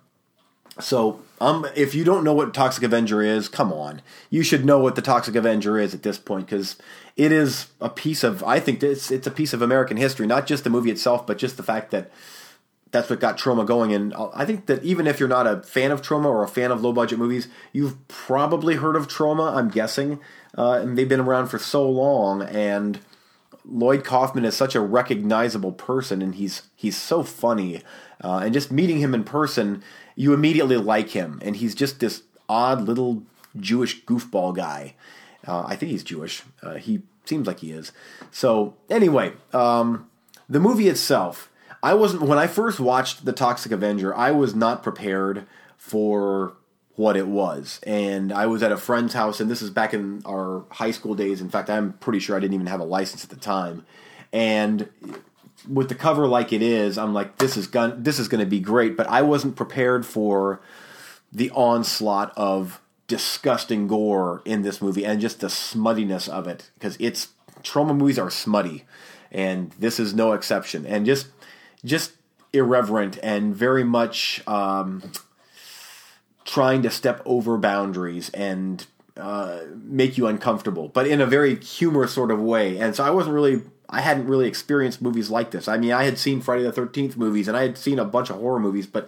so, 0.80 1.22
um, 1.40 1.68
if 1.76 1.94
you 1.94 2.04
don't 2.04 2.24
know 2.24 2.34
what 2.34 2.54
Toxic 2.54 2.84
Avenger 2.84 3.22
is, 3.22 3.48
come 3.48 3.72
on. 3.72 4.02
You 4.30 4.44
should 4.44 4.66
know 4.66 4.80
what 4.80 4.96
the 4.96 5.02
Toxic 5.02 5.36
Avenger 5.36 5.78
is 5.78 5.94
at 5.94 6.04
this 6.04 6.18
point 6.18 6.48
because 6.48 6.78
it 7.16 7.32
is 7.32 7.68
a 7.80 7.90
piece 7.90 8.24
of, 8.24 8.44
I 8.44 8.60
think 8.60 8.82
it's, 8.82 9.12
it's 9.12 9.28
a 9.28 9.32
piece 9.32 9.54
of 9.54 9.62
American 9.62 9.98
history, 9.98 10.26
not 10.26 10.48
just 10.48 10.64
the 10.64 10.70
movie 10.70 10.90
itself, 10.90 11.28
but 11.28 11.38
just 11.38 11.58
the 11.58 11.64
fact 11.64 11.92
that 11.92 12.12
that's 12.92 13.10
what 13.10 13.20
got 13.20 13.38
Troma 13.38 13.66
going. 13.66 13.94
And 13.94 14.14
I 14.34 14.46
think 14.46 14.68
that 14.68 14.84
even 14.84 15.06
if 15.06 15.20
you're 15.20 15.30
not 15.30 15.48
a 15.48 15.62
fan 15.64 15.92
of 15.92 16.02
Troma 16.02 16.26
or 16.26 16.44
a 16.44 16.48
fan 16.48 16.72
of 16.72 16.82
low 16.82 16.94
budget 16.94 17.20
movies, 17.20 17.48
you've 17.72 18.08
probably 18.08 18.76
heard 18.76 18.96
of 18.96 19.08
Troma, 19.08 19.56
I'm 19.56 19.70
guessing. 19.70 20.20
Uh, 20.58 20.74
and 20.74 20.98
they've 20.98 21.10
been 21.10 21.20
around 21.20 21.48
for 21.48 21.58
so 21.58 21.90
long. 21.90 22.44
And 22.44 23.00
Lloyd 23.66 24.04
Kaufman 24.04 24.46
is 24.46 24.56
such 24.56 24.76
a 24.76 24.82
recognizable 24.82 25.72
person, 25.72 26.22
and 26.22 26.36
he's 26.36 26.64
he's 26.76 26.98
so 26.98 27.24
funny. 27.24 27.82
Uh, 28.24 28.42
and 28.44 28.54
just 28.54 28.72
meeting 28.72 29.00
him 29.00 29.14
in 29.14 29.24
person, 29.24 29.84
you 30.16 30.34
immediately 30.34 30.78
like 30.78 31.10
him, 31.10 31.40
and 31.44 31.58
he's 31.58 31.76
just 31.76 32.00
this 32.00 32.24
odd 32.48 32.82
little 32.82 33.24
Jewish 33.58 34.04
goofball 34.06 34.56
guy. 34.56 34.96
Uh, 35.48 35.64
I 35.68 35.76
think 35.76 35.92
he's 35.92 36.04
Jewish. 36.04 36.44
Uh, 36.62 36.76
he 36.76 37.02
seems 37.26 37.48
like 37.48 37.60
he 37.60 37.72
is. 37.72 37.92
So 38.32 38.76
anyway, 38.90 39.34
um, 39.54 40.10
the 40.50 40.60
movie 40.60 40.88
itself, 40.88 41.50
I 41.82 41.94
wasn't 41.94 42.24
when 42.24 42.38
I 42.38 42.48
first 42.48 42.80
watched 42.80 43.26
the 43.26 43.34
Toxic 43.34 43.72
Avenger. 43.72 44.16
I 44.16 44.32
was 44.32 44.56
not 44.56 44.84
prepared 44.84 45.46
for 45.78 46.54
what 46.96 47.18
it 47.18 47.28
was, 47.28 47.80
and 47.84 48.32
I 48.32 48.46
was 48.46 48.62
at 48.62 48.72
a 48.72 48.78
friend's 48.78 49.14
house, 49.14 49.40
and 49.40 49.50
this 49.50 49.62
is 49.62 49.70
back 49.70 49.94
in 49.94 50.22
our 50.26 50.66
high 50.70 50.92
school 50.92 51.16
days. 51.16 51.42
In 51.42 51.50
fact, 51.50 51.70
I'm 51.70 51.94
pretty 51.94 52.20
sure 52.20 52.36
I 52.36 52.40
didn't 52.40 52.54
even 52.54 52.68
have 52.68 52.80
a 52.80 52.86
license 52.86 53.24
at 53.24 53.30
the 53.30 53.36
time, 53.36 53.86
and 54.32 54.90
with 55.68 55.90
the 55.90 55.96
cover 55.96 56.28
like 56.28 56.52
it 56.52 56.62
is, 56.62 56.98
I'm 56.98 57.14
like, 57.14 57.38
this 57.38 57.58
is 57.58 57.68
gun, 57.68 58.04
this 58.04 58.20
is 58.20 58.28
going 58.28 58.44
to 58.44 58.50
be 58.50 58.60
great. 58.60 58.98
But 58.98 59.08
I 59.08 59.22
wasn't 59.22 59.56
prepared 59.56 60.06
for 60.06 60.62
the 61.32 61.50
onslaught 61.52 62.34
of 62.36 62.82
disgusting 63.08 63.88
gore 63.88 64.42
in 64.46 64.62
this 64.62 64.82
movie 64.82 65.06
and 65.06 65.20
just 65.20 65.40
the 65.40 65.48
smuttiness 65.48 66.30
of 66.30 66.48
it 66.48 66.70
because 66.76 66.96
it's 67.00 67.30
Troma 67.64 67.96
movies 67.96 68.20
are 68.20 68.30
smutty, 68.30 68.86
and 69.32 69.72
this 69.80 70.00
is 70.00 70.14
no 70.14 70.34
exception. 70.34 70.86
And 70.86 71.06
just 71.06 71.28
just 71.84 72.14
irreverent 72.52 73.18
and 73.24 73.56
very 73.56 73.84
much 73.84 74.46
um, 74.48 75.02
trying 76.46 76.82
to 76.84 76.90
step 76.90 77.22
over 77.26 77.58
boundaries 77.58 78.30
and 78.32 78.86
uh, 79.18 79.62
make 79.76 80.18
you 80.18 80.28
uncomfortable, 80.28 80.90
but 80.90 81.08
in 81.08 81.22
a 81.22 81.26
very 81.26 81.56
humorous 81.56 82.14
sort 82.14 82.32
of 82.32 82.42
way. 82.42 82.78
And 82.78 82.96
so 82.96 83.04
I 83.04 83.10
wasn't 83.10 83.36
really 83.36 83.62
I 83.90 84.02
hadn't 84.02 84.26
really 84.26 84.48
experienced 84.48 85.02
movies 85.04 85.30
like 85.30 85.52
this. 85.52 85.68
I 85.68 85.78
mean, 85.78 85.92
I 85.92 86.06
had 86.06 86.18
seen 86.18 86.42
Friday 86.42 86.64
the 86.64 86.72
13th 86.72 87.16
movies 87.16 87.48
and 87.48 87.56
I 87.56 87.62
had 87.62 87.78
seen 87.78 88.00
a 88.00 88.06
bunch 88.06 88.32
of 88.32 88.38
horror 88.38 88.60
movies, 88.60 88.88
but 88.88 89.08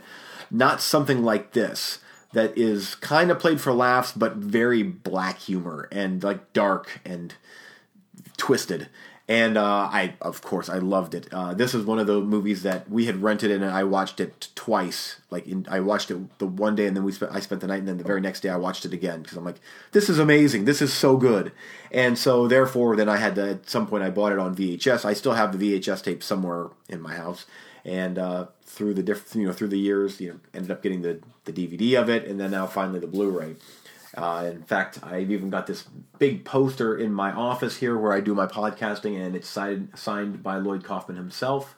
not 0.52 0.80
something 0.80 1.24
like 1.24 1.54
this 1.54 2.00
that 2.34 2.56
is 2.56 2.94
kind 2.96 3.32
of 3.32 3.40
played 3.40 3.60
for 3.60 3.74
laughs, 3.74 4.12
but 4.12 4.36
very 4.36 4.84
black 4.84 5.40
humor 5.40 5.88
and 5.92 6.24
like 6.24 6.54
dark 6.54 7.00
and 7.04 7.34
twisted 8.38 8.90
and 9.28 9.58
uh, 9.58 9.90
I, 9.92 10.14
of 10.22 10.44
course, 10.44 10.70
I 10.70 10.78
loved 10.78 11.16
it. 11.16 11.28
Uh, 11.34 11.56
this 11.56 11.74
is 11.74 11.84
one 11.84 11.98
of 11.98 12.06
the 12.06 12.22
movies 12.22 12.62
that 12.62 12.88
we 12.90 13.06
had 13.08 13.24
rented 13.24 13.50
and 13.50 13.66
I 13.66 13.84
watched 13.84 14.20
it 14.20 14.50
twice. 14.54 15.20
Like, 15.32 15.48
in, 15.48 15.66
I 15.68 15.80
watched 15.80 16.12
it 16.12 16.38
the 16.38 16.46
one 16.46 16.76
day, 16.76 16.86
and 16.86 16.96
then 16.96 17.04
we 17.04 17.12
spent, 17.12 17.32
I 17.32 17.40
spent 17.40 17.62
the 17.62 17.68
night, 17.68 17.80
and 17.80 17.88
then 17.88 17.98
the 17.98 18.04
very 18.04 18.22
next 18.22 18.42
day, 18.42 18.50
I 18.50 18.58
watched 18.58 18.86
it 18.86 18.94
again 18.94 19.24
because 19.24 19.36
I'm 19.36 19.44
like, 19.44 19.60
this 19.94 20.10
is 20.10 20.20
amazing. 20.20 20.66
This 20.66 20.80
is 20.80 20.94
so 20.94 21.18
good. 21.18 21.52
And 21.92 22.20
so, 22.20 22.48
therefore, 22.48 22.96
then 22.96 23.10
I 23.10 23.18
had 23.18 23.34
to. 23.36 23.50
At 23.50 23.70
some 23.70 23.88
point, 23.88 24.04
I 24.04 24.12
bought 24.12 24.32
it 24.32 24.40
on 24.40 24.56
VHS. 24.56 25.06
I 25.06 25.14
still 25.14 25.34
have 25.34 25.58
the 25.58 25.80
VHS 25.80 26.04
tape 26.04 26.22
somewhere 26.22 26.70
in 26.88 27.02
my 27.02 27.16
house, 27.16 27.48
and 27.84 28.20
uh, 28.20 28.46
through 28.64 28.94
the 28.94 29.04
different, 29.04 29.36
you 29.42 29.48
know, 29.48 29.54
through 29.54 29.70
the 29.70 29.80
years, 29.80 30.22
you 30.22 30.30
know, 30.30 30.40
ended 30.54 30.70
up 30.70 30.84
getting 30.84 31.02
the 31.02 31.20
the 31.46 31.54
DVD 31.54 32.00
of 32.00 32.10
it, 32.10 32.26
and 32.26 32.40
then 32.40 32.52
now 32.52 32.68
finally 32.68 33.00
the 33.00 33.08
Blu-ray. 33.08 33.56
Uh, 34.16 34.50
in 34.52 34.64
fact, 34.64 35.00
I've 35.04 35.30
even 35.32 35.50
got 35.50 35.68
this 35.68 35.86
big 36.18 36.46
poster 36.46 36.98
in 36.98 37.14
my 37.14 37.32
office 37.32 37.78
here 37.78 37.98
where 37.98 38.14
I 38.14 38.22
do 38.22 38.34
my 38.34 38.48
podcasting, 38.48 39.24
and 39.24 39.36
it's 39.36 39.48
signed, 39.48 39.90
signed 39.96 40.42
by 40.42 40.58
Lloyd 40.58 40.84
Kaufman 40.84 41.18
himself. 41.18 41.76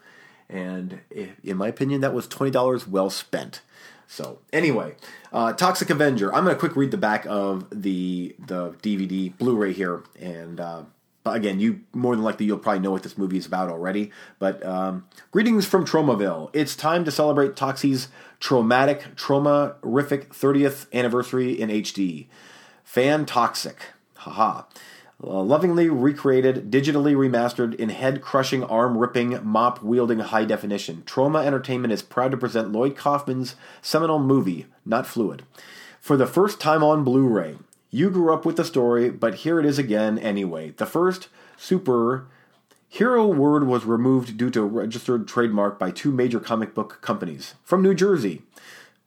And 0.50 1.02
in 1.44 1.58
my 1.58 1.68
opinion, 1.68 2.02
that 2.02 2.14
was 2.14 2.28
twenty 2.28 2.52
dollars 2.52 2.88
well 2.88 3.10
spent. 3.10 3.62
So 4.08 4.40
anyway, 4.54 4.96
uh, 5.34 5.52
Toxic 5.54 5.90
Avenger. 5.90 6.34
I'm 6.34 6.46
going 6.46 6.56
to 6.56 6.60
quick 6.60 6.76
read 6.78 6.92
the 6.92 6.98
back 6.98 7.26
of 7.28 7.68
the 7.70 8.36
the 8.40 8.72
DVD 8.82 9.38
Blu-ray 9.38 9.74
here, 9.74 10.04
and 10.18 10.60
uh, 10.60 10.84
again, 11.32 11.60
you 11.60 11.82
more 11.94 12.16
than 12.16 12.24
likely 12.24 12.46
you'll 12.46 12.58
probably 12.58 12.80
know 12.80 12.92
what 12.92 13.04
this 13.04 13.18
movie 13.18 13.38
is 13.38 13.46
about 13.46 13.70
already. 13.70 14.12
But 14.40 14.66
um, 14.66 15.06
greetings 15.32 15.66
from 15.66 15.86
Tromaville. 15.86 16.50
It's 16.54 16.76
time 16.76 17.04
to 17.06 17.12
celebrate 17.12 17.56
Toxie's 17.56 18.10
traumatic, 18.40 19.16
trauma-rific 19.16 20.28
30th 20.28 20.92
anniversary 20.94 21.60
in 21.60 21.70
HD. 21.70 22.28
Fan 22.84 23.26
Toxic. 23.26 23.78
Haha. 24.16 24.64
Uh, 25.24 25.42
lovingly 25.42 25.90
recreated, 25.90 26.70
digitally 26.70 27.16
remastered 27.16 27.74
in 27.76 27.90
head 27.90 28.22
crushing, 28.22 28.64
arm 28.64 28.98
ripping, 28.98 29.40
mop 29.44 29.82
wielding 29.82 30.20
high 30.20 30.46
definition. 30.46 31.02
Troma 31.08 31.44
Entertainment 31.44 31.92
is 31.92 32.04
proud 32.04 32.30
to 32.32 32.38
present 32.38 32.72
Lloyd 32.72 32.96
Kaufman's 32.96 33.56
seminal 33.82 34.20
movie, 34.20 34.68
Not 34.86 35.08
Fluid, 35.08 35.44
for 36.00 36.18
the 36.18 36.28
first 36.28 36.60
time 36.60 36.84
on 36.84 37.04
Blu 37.04 37.28
ray. 37.28 37.58
You 37.90 38.10
grew 38.10 38.34
up 38.34 38.46
with 38.46 38.58
the 38.58 38.66
story, 38.66 39.10
but 39.10 39.36
here 39.36 39.60
it 39.60 39.66
is 39.66 39.80
again 39.80 40.20
anyway. 40.20 40.72
The 40.72 40.86
first 40.86 41.30
super 41.58 42.28
hero 42.90 43.28
word 43.28 43.66
was 43.66 43.86
removed 43.86 44.38
due 44.38 44.50
to 44.52 44.64
registered 44.64 45.28
trademark 45.28 45.80
by 45.80 45.92
two 45.92 46.12
major 46.12 46.40
comic 46.40 46.74
book 46.74 47.00
companies 47.02 47.56
from 47.64 47.82
New 47.82 47.94
Jersey. 47.94 48.44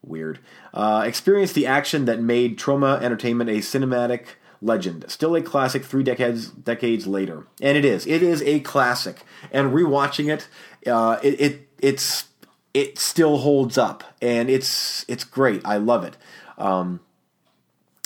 Weird. 0.03 0.39
Uh, 0.73 1.03
experience 1.07 1.53
the 1.53 1.67
action 1.67 2.07
that 2.07 2.23
made 2.23 2.59
Troma 2.59 3.01
Entertainment 3.03 3.51
a 3.51 3.59
cinematic 3.59 4.27
legend. 4.63 5.05
Still 5.09 5.35
a 5.35 5.43
classic 5.43 5.85
three 5.85 6.03
decades 6.03 6.49
decades 6.49 7.07
later, 7.07 7.47
and 7.61 7.77
it 7.77 7.85
is. 7.85 8.07
It 8.07 8.23
is 8.23 8.43
a 8.43 8.61
classic. 8.61 9.23
And 9.53 9.73
rewatching 9.73 10.33
it, 10.33 10.49
uh, 10.91 11.19
it, 11.23 11.41
it 11.41 11.69
it's 11.79 12.29
it 12.73 12.99
still 12.99 13.39
holds 13.39 13.77
up, 13.77 14.05
and 14.23 14.49
it's 14.49 15.05
it's 15.09 15.25
great. 15.25 15.61
I 15.65 15.77
love 15.77 16.05
it. 16.05 16.17
Um, 16.57 17.01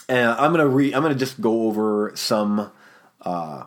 and 0.08 0.30
I'm 0.30 0.52
gonna 0.52 0.68
re 0.68 0.94
I'm 0.94 1.02
gonna 1.02 1.14
just 1.14 1.40
go 1.40 1.62
over 1.62 2.12
some 2.14 2.70
uh, 3.22 3.64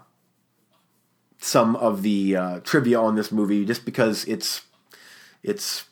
some 1.39 1.75
of 1.75 2.03
the 2.03 2.35
uh, 2.35 2.59
trivia 2.61 2.99
on 2.99 3.15
this 3.15 3.31
movie 3.31 3.65
just 3.65 3.85
because 3.85 4.25
it's 4.25 4.61
it's 5.43 5.85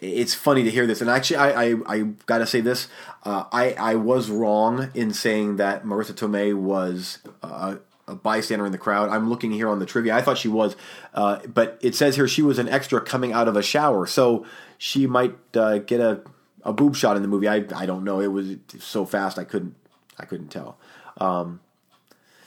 it's 0.00 0.34
funny 0.34 0.62
to 0.64 0.70
hear 0.70 0.86
this. 0.86 1.00
And 1.00 1.08
actually, 1.08 1.36
I 1.36 1.62
I, 1.62 1.74
I 1.86 2.00
gotta 2.26 2.46
say 2.46 2.60
this. 2.60 2.88
Uh, 3.24 3.44
I 3.52 3.72
I 3.72 3.94
was 3.94 4.30
wrong 4.30 4.90
in 4.94 5.12
saying 5.12 5.56
that 5.56 5.84
Marisa 5.84 6.12
Tomei 6.12 6.54
was 6.54 7.18
uh, 7.42 7.76
a 8.06 8.14
bystander 8.14 8.66
in 8.66 8.72
the 8.72 8.78
crowd. 8.78 9.08
I'm 9.08 9.28
looking 9.30 9.52
here 9.52 9.68
on 9.68 9.78
the 9.78 9.86
trivia. 9.86 10.14
I 10.14 10.22
thought 10.22 10.38
she 10.38 10.48
was, 10.48 10.76
uh, 11.14 11.40
but 11.46 11.78
it 11.80 11.94
says 11.94 12.16
here 12.16 12.28
she 12.28 12.42
was 12.42 12.58
an 12.58 12.68
extra 12.68 13.00
coming 13.00 13.32
out 13.32 13.48
of 13.48 13.56
a 13.56 13.62
shower, 13.62 14.06
so 14.06 14.46
she 14.78 15.06
might 15.06 15.34
uh, 15.56 15.78
get 15.78 16.00
a 16.00 16.20
a 16.66 16.72
boob 16.72 16.96
shot 16.96 17.16
in 17.16 17.22
the 17.22 17.28
movie. 17.28 17.48
I 17.48 17.64
I 17.74 17.86
don't 17.86 18.04
know. 18.04 18.20
It 18.20 18.32
was 18.32 18.56
so 18.78 19.06
fast 19.06 19.38
I 19.38 19.44
couldn't 19.44 19.74
I 20.18 20.26
couldn't 20.26 20.48
tell. 20.48 20.76
Um, 21.18 21.60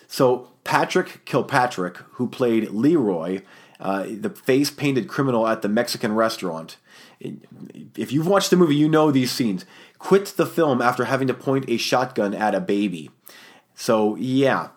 so 0.08 0.50
Patrick 0.64 1.26
Kilpatrick, 1.26 1.98
who 2.14 2.28
played 2.28 2.70
Leroy, 2.70 3.42
uh, 3.80 4.06
the 4.10 4.30
face 4.30 4.70
painted 4.70 5.08
criminal 5.08 5.48
at 5.48 5.62
the 5.62 5.70
Mexican 5.70 6.14
restaurant. 6.14 6.78
If 7.20 8.12
you've 8.12 8.28
watched 8.28 8.50
the 8.50 8.58
movie, 8.58 8.76
you 8.76 8.90
know 8.90 9.12
these 9.12 9.32
scenes. 9.32 9.66
Quit 9.98 10.26
the 10.38 10.46
film 10.46 10.82
after 10.82 11.06
having 11.06 11.28
to 11.28 11.34
point 11.34 11.66
a 11.70 11.78
shotgun 11.78 12.34
at 12.34 12.54
a 12.54 12.60
baby. 12.60 13.10
So 13.74 14.16
yeah, 14.16 14.70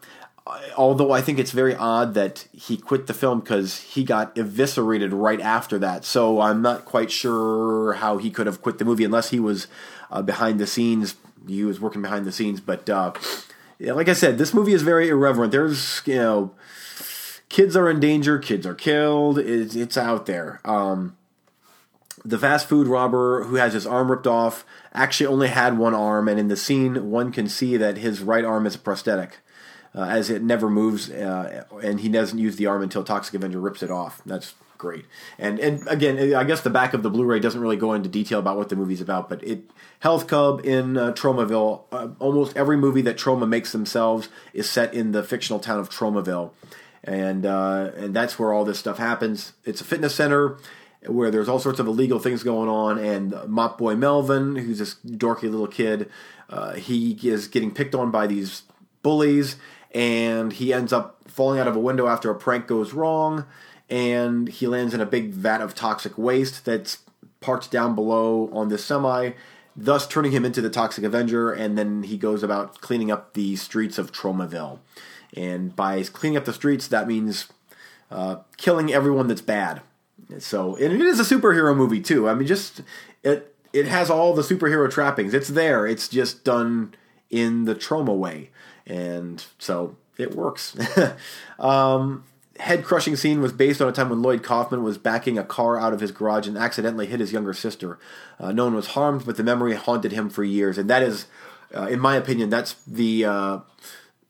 although 0.76 1.12
I 1.12 1.20
think 1.20 1.38
it's 1.38 1.52
very 1.52 1.74
odd 1.74 2.14
that 2.14 2.46
he 2.52 2.76
quit 2.76 3.06
the 3.06 3.14
film 3.14 3.40
because 3.40 3.80
he 3.80 4.04
got 4.04 4.36
eviscerated 4.36 5.12
right 5.12 5.40
after 5.40 5.78
that. 5.78 6.04
So 6.04 6.40
I'm 6.40 6.62
not 6.62 6.84
quite 6.84 7.10
sure 7.10 7.94
how 7.94 8.18
he 8.18 8.30
could 8.30 8.46
have 8.46 8.60
quit 8.60 8.78
the 8.78 8.84
movie 8.84 9.04
unless 9.04 9.30
he 9.30 9.40
was 9.40 9.66
uh, 10.10 10.22
behind 10.22 10.58
the 10.58 10.66
scenes. 10.66 11.14
He 11.46 11.64
was 11.64 11.80
working 11.80 12.02
behind 12.02 12.24
the 12.24 12.32
scenes, 12.32 12.60
but 12.60 12.88
uh, 12.88 13.12
like 13.80 14.08
I 14.08 14.12
said, 14.12 14.38
this 14.38 14.54
movie 14.54 14.72
is 14.72 14.82
very 14.82 15.08
irreverent. 15.08 15.52
There's 15.52 16.02
you 16.06 16.16
know, 16.16 16.54
kids 17.48 17.76
are 17.76 17.90
in 17.90 18.00
danger, 18.00 18.38
kids 18.38 18.66
are 18.66 18.74
killed. 18.74 19.38
It's, 19.38 19.74
it's 19.74 19.96
out 19.96 20.26
there. 20.26 20.60
Um, 20.64 21.16
the 22.24 22.38
fast 22.38 22.68
food 22.68 22.86
robber 22.86 23.44
who 23.44 23.56
has 23.56 23.72
his 23.72 23.86
arm 23.86 24.10
ripped 24.10 24.28
off 24.28 24.64
actually 24.92 25.26
only 25.26 25.48
had 25.48 25.78
one 25.78 25.94
arm, 25.94 26.28
and 26.28 26.38
in 26.38 26.48
the 26.48 26.56
scene, 26.56 27.10
one 27.10 27.32
can 27.32 27.48
see 27.48 27.76
that 27.76 27.96
his 27.96 28.20
right 28.22 28.44
arm 28.44 28.66
is 28.66 28.76
a 28.76 28.78
prosthetic 28.78 29.38
uh, 29.94 30.02
as 30.02 30.30
it 30.30 30.42
never 30.42 30.70
moves, 30.70 31.10
uh, 31.10 31.64
and 31.82 32.00
he 32.00 32.08
doesn't 32.08 32.38
use 32.38 32.56
the 32.56 32.66
arm 32.66 32.82
until 32.82 33.04
Toxic 33.04 33.34
Avenger 33.34 33.60
rips 33.60 33.82
it 33.82 33.90
off. 33.90 34.22
That's 34.24 34.54
great. 34.78 35.04
And 35.38 35.60
and 35.60 35.86
again, 35.88 36.34
I 36.34 36.44
guess 36.44 36.60
the 36.60 36.70
back 36.70 36.92
of 36.92 37.02
the 37.02 37.10
Blu-ray 37.10 37.40
doesn't 37.40 37.60
really 37.60 37.76
go 37.76 37.92
into 37.92 38.08
detail 38.08 38.38
about 38.38 38.56
what 38.56 38.68
the 38.68 38.76
movie's 38.76 39.00
about, 39.00 39.28
but 39.28 39.42
it 39.44 39.70
Health 40.00 40.26
Club 40.26 40.64
in 40.64 40.96
uh, 40.96 41.12
Tromaville. 41.12 41.84
Uh, 41.92 42.08
almost 42.18 42.56
every 42.56 42.76
movie 42.76 43.02
that 43.02 43.16
Troma 43.16 43.48
makes 43.48 43.72
themselves 43.72 44.28
is 44.52 44.68
set 44.68 44.92
in 44.92 45.12
the 45.12 45.22
fictional 45.22 45.60
town 45.60 45.78
of 45.78 45.88
Tromaville, 45.88 46.50
and 47.04 47.46
uh, 47.46 47.92
and 47.96 48.14
that's 48.14 48.38
where 48.38 48.52
all 48.52 48.64
this 48.64 48.78
stuff 48.78 48.98
happens. 48.98 49.52
It's 49.64 49.80
a 49.80 49.84
fitness 49.84 50.14
center 50.14 50.58
where 51.06 51.30
there's 51.30 51.48
all 51.48 51.58
sorts 51.58 51.80
of 51.80 51.86
illegal 51.86 52.18
things 52.18 52.42
going 52.42 52.68
on, 52.68 52.98
and 52.98 53.34
Mop 53.48 53.78
Boy 53.78 53.94
Melvin, 53.94 54.56
who's 54.56 54.78
this 54.78 54.96
dorky 55.04 55.50
little 55.50 55.66
kid, 55.66 56.08
uh, 56.48 56.74
he 56.74 57.18
is 57.22 57.48
getting 57.48 57.72
picked 57.72 57.94
on 57.94 58.10
by 58.10 58.26
these 58.26 58.62
bullies 59.02 59.56
and 59.94 60.52
he 60.52 60.72
ends 60.72 60.92
up 60.92 61.18
falling 61.26 61.60
out 61.60 61.68
of 61.68 61.76
a 61.76 61.80
window 61.80 62.08
after 62.08 62.30
a 62.30 62.34
prank 62.34 62.66
goes 62.66 62.92
wrong, 62.92 63.44
and 63.90 64.48
he 64.48 64.66
lands 64.66 64.94
in 64.94 65.00
a 65.00 65.06
big 65.06 65.30
vat 65.32 65.60
of 65.60 65.74
toxic 65.74 66.16
waste 66.16 66.64
that's 66.64 66.98
parked 67.40 67.70
down 67.70 67.94
below 67.94 68.48
on 68.52 68.68
this 68.68 68.84
semi, 68.84 69.32
thus 69.76 70.06
turning 70.06 70.32
him 70.32 70.44
into 70.44 70.60
the 70.60 70.70
Toxic 70.70 71.04
Avenger, 71.04 71.52
and 71.52 71.76
then 71.76 72.04
he 72.04 72.16
goes 72.16 72.42
about 72.42 72.80
cleaning 72.80 73.10
up 73.10 73.34
the 73.34 73.56
streets 73.56 73.98
of 73.98 74.12
Tromaville. 74.12 74.78
And 75.34 75.74
by 75.74 76.02
cleaning 76.04 76.36
up 76.36 76.44
the 76.44 76.52
streets, 76.52 76.86
that 76.88 77.08
means 77.08 77.48
uh, 78.10 78.36
killing 78.56 78.92
everyone 78.92 79.28
that's 79.28 79.40
bad. 79.40 79.82
So, 80.38 80.76
and 80.76 80.92
it 80.92 81.00
is 81.00 81.20
a 81.20 81.34
superhero 81.34 81.76
movie 81.76 82.00
too. 82.00 82.28
I 82.28 82.34
mean, 82.34 82.46
just 82.46 82.82
it 83.22 83.54
it 83.72 83.86
has 83.86 84.08
all 84.10 84.34
the 84.34 84.42
superhero 84.42 84.90
trappings. 84.90 85.34
It's 85.34 85.48
there. 85.48 85.86
It's 85.86 86.08
just 86.08 86.44
done 86.44 86.94
in 87.30 87.64
the 87.64 87.74
Troma 87.74 88.16
way 88.16 88.50
and 88.86 89.44
so 89.58 89.96
it 90.18 90.34
works. 90.34 90.76
um, 91.58 92.24
head 92.58 92.84
crushing 92.84 93.16
scene 93.16 93.40
was 93.40 93.52
based 93.52 93.80
on 93.80 93.88
a 93.88 93.92
time 93.92 94.08
when 94.08 94.22
Lloyd 94.22 94.42
Kaufman 94.42 94.82
was 94.82 94.98
backing 94.98 95.38
a 95.38 95.44
car 95.44 95.78
out 95.78 95.92
of 95.92 96.00
his 96.00 96.12
garage 96.12 96.46
and 96.46 96.56
accidentally 96.56 97.06
hit 97.06 97.20
his 97.20 97.32
younger 97.32 97.52
sister. 97.52 97.98
Uh, 98.38 98.52
no 98.52 98.64
one 98.64 98.74
was 98.74 98.88
harmed, 98.88 99.24
but 99.26 99.36
the 99.36 99.42
memory 99.42 99.74
haunted 99.74 100.12
him 100.12 100.28
for 100.28 100.44
years, 100.44 100.78
and 100.78 100.88
that 100.90 101.02
is, 101.02 101.26
uh, 101.74 101.86
in 101.86 101.98
my 101.98 102.16
opinion, 102.16 102.50
that's 102.50 102.74
the 102.86 103.24
uh, 103.24 103.58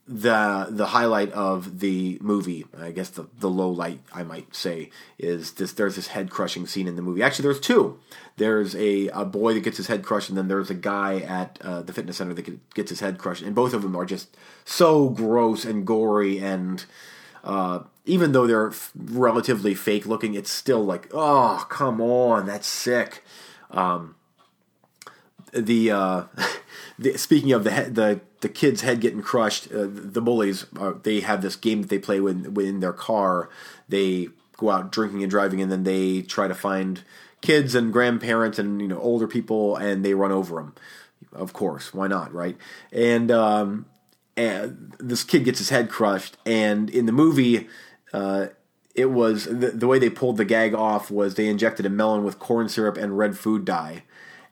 the 0.07 0.67
the 0.71 0.87
highlight 0.87 1.31
of 1.33 1.81
the 1.81 2.19
movie. 2.21 2.67
I 2.79 2.91
guess 2.91 3.11
the 3.11 3.29
the 3.39 3.51
low 3.51 3.71
light 3.71 4.01
I 4.13 4.23
might 4.23 4.55
say 4.55 4.91
is 5.19 5.53
this. 5.53 5.73
There's 5.73 5.97
this 5.97 6.09
head 6.09 6.31
crushing 6.31 6.67
scene 6.67 6.89
in 6.89 6.97
the 6.97 7.03
movie. 7.03 7.23
Actually, 7.23 7.45
there's 7.45 7.61
two. 7.61 7.99
There's 8.37 8.75
a, 8.75 9.09
a 9.09 9.25
boy 9.25 9.55
that 9.55 9.63
gets 9.63 9.77
his 9.77 9.89
head 9.89 10.03
crushed, 10.03 10.29
and 10.29 10.39
then 10.39 10.49
there's 10.49 10.71
a 10.71 10.75
guy 10.75 11.19
at 11.21 11.59
uh, 11.63 11.83
the 11.83 11.93
fitness 11.93 12.17
center 12.17 12.35
that 12.35 12.75
gets 12.75 12.91
his 12.91 13.01
head 13.01 13.19
crushed, 13.19 13.43
and 13.43 13.55
both 13.55 13.75
of 13.75 13.83
them 13.83 13.95
are 13.95 14.07
just 14.07 14.37
so 14.65 15.09
gross 15.09 15.65
and 15.65 15.87
gory 15.87 16.39
and. 16.39 16.85
Uh, 17.45 17.83
even 18.05 18.31
though 18.31 18.47
they're 18.47 18.69
f- 18.69 18.93
relatively 18.95 19.75
fake 19.75 20.07
looking, 20.07 20.35
it's 20.35 20.51
still 20.51 20.85
like, 20.85 21.09
oh, 21.13 21.67
come 21.69 22.01
on, 22.01 22.47
that's 22.47 22.69
sick. 22.69 23.25
Um, 23.73 24.15
the, 25.53 25.91
uh, 25.91 26.25
the 26.99 27.17
speaking 27.19 27.53
of 27.53 27.65
the 27.65 27.71
the 27.91 28.21
the 28.41 28.49
kid's 28.49 28.83
head 28.83 29.01
getting 29.01 29.23
crushed, 29.23 29.73
uh, 29.73 29.87
the 29.89 30.21
bullies 30.21 30.67
they 31.03 31.21
have 31.21 31.43
this 31.43 31.57
game 31.57 31.83
that 31.83 31.89
they 31.89 31.99
play 31.99 32.21
when 32.21 32.55
in 32.61 32.81
their 32.81 32.93
car. 32.93 33.49
They 33.89 34.29
go 34.57 34.71
out 34.71 34.93
drinking 34.93 35.23
and 35.23 35.31
driving, 35.31 35.61
and 35.61 35.71
then 35.71 35.85
they 35.85 36.23
try 36.23 36.49
to 36.49 36.55
find 36.55 37.03
kids 37.43 37.75
and 37.75 37.93
grandparents 37.93 38.59
and 38.59 38.81
you 38.81 38.89
know 38.89 38.99
older 38.99 39.29
people, 39.29 39.77
and 39.77 40.05
they 40.05 40.15
run 40.15 40.33
over 40.33 40.57
them. 40.57 40.75
Of 41.33 41.53
course, 41.53 41.93
why 41.93 42.09
not, 42.09 42.33
right? 42.33 42.57
And 42.91 43.31
um, 43.31 43.87
and 44.37 44.95
this 44.99 45.25
kid 45.25 45.45
gets 45.45 45.59
his 45.59 45.69
head 45.69 45.91
crushed, 45.91 46.37
and 46.47 46.89
in 46.91 47.07
the 47.07 47.13
movie. 47.13 47.69
Uh, 48.13 48.49
it 48.95 49.11
was 49.11 49.47
the, 49.47 49.71
the 49.71 49.87
way 49.87 49.99
they 49.99 50.11
pulled 50.11 50.37
the 50.37 50.45
gag 50.45 50.75
off 50.75 51.11
was 51.11 51.37
they 51.37 51.49
injected 51.49 51.87
a 51.87 51.89
melon 51.89 52.25
with 52.25 52.39
corn 52.39 52.69
syrup 52.69 52.99
and 52.99 53.17
red 53.17 53.39
food 53.39 53.65
dye 53.65 54.03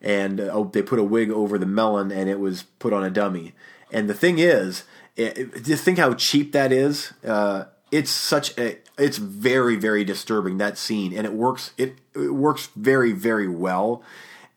and 0.00 0.40
uh, 0.40 0.64
they 0.72 0.80
put 0.80 0.98
a 0.98 1.04
wig 1.04 1.30
over 1.30 1.58
the 1.58 1.66
melon 1.66 2.10
and 2.10 2.30
it 2.30 2.40
was 2.40 2.62
put 2.78 2.90
on 2.90 3.04
a 3.04 3.10
dummy 3.10 3.52
and 3.92 4.08
the 4.08 4.14
thing 4.14 4.38
is, 4.38 4.84
it, 5.16 5.64
just 5.64 5.84
think 5.84 5.98
how 5.98 6.14
cheap 6.14 6.52
that 6.52 6.72
is. 6.72 7.12
Uh, 7.24 7.64
it's 7.90 8.10
such 8.10 8.56
a 8.58 8.78
it's 9.00 9.18
very 9.18 9.76
very 9.76 10.04
disturbing 10.04 10.58
that 10.58 10.78
scene, 10.78 11.12
and 11.12 11.26
it 11.26 11.32
works 11.32 11.72
it, 11.76 11.96
it 12.14 12.34
works 12.34 12.68
very 12.76 13.12
very 13.12 13.48
well. 13.48 14.02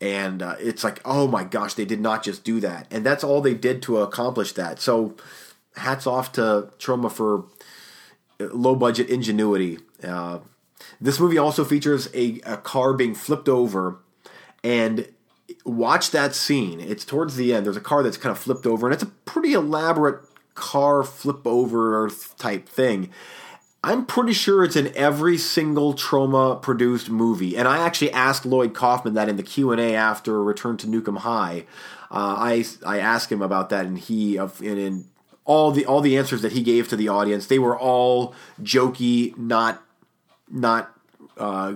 And 0.02 0.42
uh, 0.42 0.56
it's 0.60 0.84
like, 0.84 1.00
oh 1.06 1.28
my 1.28 1.46
gosh, 1.46 1.76
they 1.76 1.86
did 1.86 2.02
not 2.02 2.24
just 2.24 2.44
do 2.44 2.60
that, 2.60 2.88
and 2.92 3.06
that's 3.06 3.24
all 3.24 3.40
they 3.40 3.54
did 3.54 3.82
to 3.84 4.00
accomplish 4.00 4.52
that. 4.54 4.80
So, 4.82 5.16
hats 5.78 6.06
off 6.06 6.34
to 6.34 6.72
Troma 6.78 7.10
for 7.10 7.46
low 8.40 8.76
budget 8.76 9.10
ingenuity. 9.10 9.80
Uh, 10.04 10.40
this 11.00 11.20
movie 11.20 11.38
also 11.38 11.64
features 11.64 12.10
a, 12.14 12.42
a 12.46 12.58
car 12.58 12.94
being 12.94 13.16
flipped 13.16 13.48
over, 13.48 14.00
and 14.62 15.08
watch 15.66 16.12
that 16.12 16.36
scene. 16.36 16.80
It's 16.80 17.06
towards 17.06 17.36
the 17.36 17.54
end. 17.54 17.66
There's 17.66 17.78
a 17.78 17.82
car 17.82 18.04
that's 18.04 18.18
kind 18.18 18.32
of 18.32 18.40
flipped 18.40 18.66
over, 18.66 18.88
and 18.88 18.94
it's 18.94 19.04
a 19.04 19.08
pretty 19.08 19.54
elaborate 19.54 20.22
car 20.56 21.04
flip 21.04 21.46
over 21.46 22.10
type 22.38 22.68
thing. 22.68 23.10
I'm 23.84 24.06
pretty 24.06 24.32
sure 24.32 24.64
it's 24.64 24.78
in 24.78 24.96
every 24.96 25.38
single 25.38 25.94
Troma 25.94 26.62
produced 26.62 27.10
movie, 27.10 27.58
and 27.58 27.68
I 27.68 27.86
actually 27.86 28.12
asked 28.12 28.46
Lloyd 28.46 28.74
Kaufman 28.74 29.14
that 29.16 29.28
in 29.28 29.36
the 29.36 29.44
Q 29.44 29.72
and 29.72 29.82
A 29.82 29.94
after 29.94 30.42
Return 30.42 30.78
to 30.78 30.88
Nuke 30.88 31.08
'Em 31.08 31.18
High. 31.18 31.66
Uh, 32.10 32.36
I 32.38 32.66
I 32.86 33.00
asked 33.00 33.32
him 33.32 33.42
about 33.42 33.70
that, 33.70 33.86
and 33.86 34.00
he 34.00 34.38
and 34.38 34.62
in 34.62 35.06
all 35.44 35.72
the 35.72 35.86
all 35.86 36.00
the 36.00 36.18
answers 36.18 36.42
that 36.44 36.54
he 36.54 36.64
gave 36.64 36.88
to 36.90 36.96
the 36.96 37.10
audience, 37.10 37.48
they 37.48 37.60
were 37.60 37.78
all 37.78 38.34
jokey, 38.62 39.38
not 39.38 39.84
not 40.50 40.94
uh, 41.38 41.74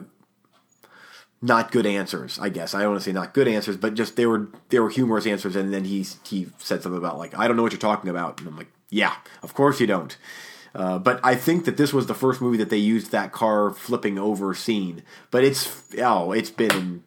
not 1.41 1.71
good 1.71 1.85
answers, 1.85 2.39
I 2.39 2.47
guess. 2.49 2.73
I 2.73 2.81
don't 2.81 2.91
want 2.91 3.01
to 3.01 3.09
say 3.09 3.13
not 3.13 3.33
good 3.33 3.49
answers, 3.49 3.75
but 3.75 3.95
just 3.95 4.15
they 4.15 4.25
were 4.25 4.47
they 4.69 4.79
were 4.79 4.89
humorous 4.89 5.27
answers. 5.27 5.57
And 5.57 5.73
then 5.73 5.83
he 5.83 6.05
he 6.23 6.47
said 6.57 6.81
something 6.81 6.97
about 6.97 7.17
like 7.17 7.37
I 7.37 7.47
don't 7.47 7.57
know 7.57 7.63
what 7.63 7.73
you're 7.73 7.79
talking 7.79 8.09
about, 8.09 8.39
and 8.39 8.47
I'm 8.47 8.55
like, 8.55 8.71
yeah, 8.89 9.15
of 9.43 9.53
course 9.53 9.81
you 9.81 9.87
don't. 9.87 10.15
Uh, 10.77 10.99
but 10.99 11.19
I 11.23 11.33
think 11.33 11.65
that 11.65 11.75
this 11.75 11.91
was 11.91 12.05
the 12.05 12.13
first 12.13 12.39
movie 12.39 12.57
that 12.57 12.69
they 12.69 12.77
used 12.77 13.11
that 13.11 13.31
car 13.31 13.71
flipping 13.71 14.19
over 14.19 14.53
scene. 14.53 15.01
But 15.31 15.43
it's 15.43 15.83
oh, 15.99 16.31
it's 16.31 16.51
been 16.51 16.71
in 16.71 17.03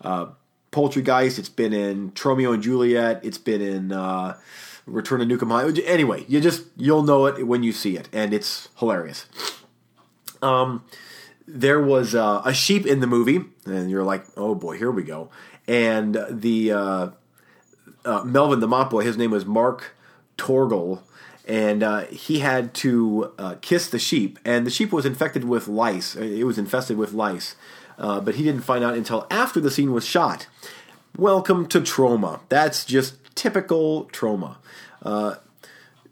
uh, 0.00 0.26
Poultrygeist, 0.72 1.38
it's 1.38 1.50
been 1.50 1.74
in 1.74 2.12
Tromeo 2.12 2.54
and 2.54 2.62
Juliet, 2.62 3.20
it's 3.22 3.36
been 3.36 3.60
in 3.60 3.92
uh, 3.92 4.38
Return 4.86 5.20
to 5.20 5.26
Nuke 5.26 5.42
'Em 5.42 5.50
High. 5.50 5.82
Anyway, 5.82 6.24
you 6.28 6.40
just 6.40 6.64
you'll 6.78 7.02
know 7.02 7.26
it 7.26 7.46
when 7.46 7.62
you 7.62 7.72
see 7.72 7.98
it, 7.98 8.08
and 8.10 8.32
it's 8.32 8.70
hilarious. 8.78 9.26
Um, 10.40 10.84
there 11.46 11.80
was 11.80 12.14
uh, 12.14 12.40
a 12.46 12.54
sheep 12.54 12.86
in 12.86 13.00
the 13.00 13.06
movie, 13.06 13.44
and 13.66 13.90
you're 13.90 14.02
like, 14.02 14.24
oh 14.38 14.54
boy, 14.54 14.78
here 14.78 14.90
we 14.90 15.02
go. 15.02 15.28
And 15.68 16.16
the 16.30 16.72
uh, 16.72 17.10
uh, 18.06 18.24
Melvin, 18.24 18.60
the 18.60 18.66
mop 18.66 18.88
boy, 18.88 19.04
his 19.04 19.18
name 19.18 19.30
was 19.30 19.44
Mark 19.44 19.94
Torgl, 20.38 21.02
and 21.50 21.82
uh, 21.82 22.06
he 22.06 22.38
had 22.38 22.72
to 22.74 23.32
uh, 23.38 23.54
kiss 23.60 23.90
the 23.90 23.98
sheep, 23.98 24.38
and 24.44 24.66
the 24.66 24.70
sheep 24.70 24.92
was 24.92 25.04
infected 25.04 25.44
with 25.44 25.68
lice. 25.68 26.14
It 26.14 26.44
was 26.44 26.58
infested 26.58 26.96
with 26.96 27.12
lice, 27.12 27.56
uh, 27.98 28.20
but 28.20 28.36
he 28.36 28.44
didn't 28.44 28.62
find 28.62 28.84
out 28.84 28.94
until 28.94 29.26
after 29.30 29.60
the 29.60 29.70
scene 29.70 29.92
was 29.92 30.06
shot. 30.06 30.46
Welcome 31.16 31.66
to 31.66 31.80
Troma. 31.80 32.40
That's 32.48 32.84
just 32.84 33.16
typical 33.34 34.06
Troma 34.06 34.56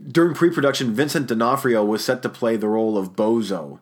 during 0.05 0.35
pre-production, 0.35 0.95
Vincent 0.95 1.27
D'Onofrio 1.27 1.85
was 1.85 2.05
set 2.05 2.23
to 2.23 2.29
play 2.29 2.57
the 2.57 2.69
role 2.69 2.97
of 2.97 3.17
Bozo. 3.17 3.81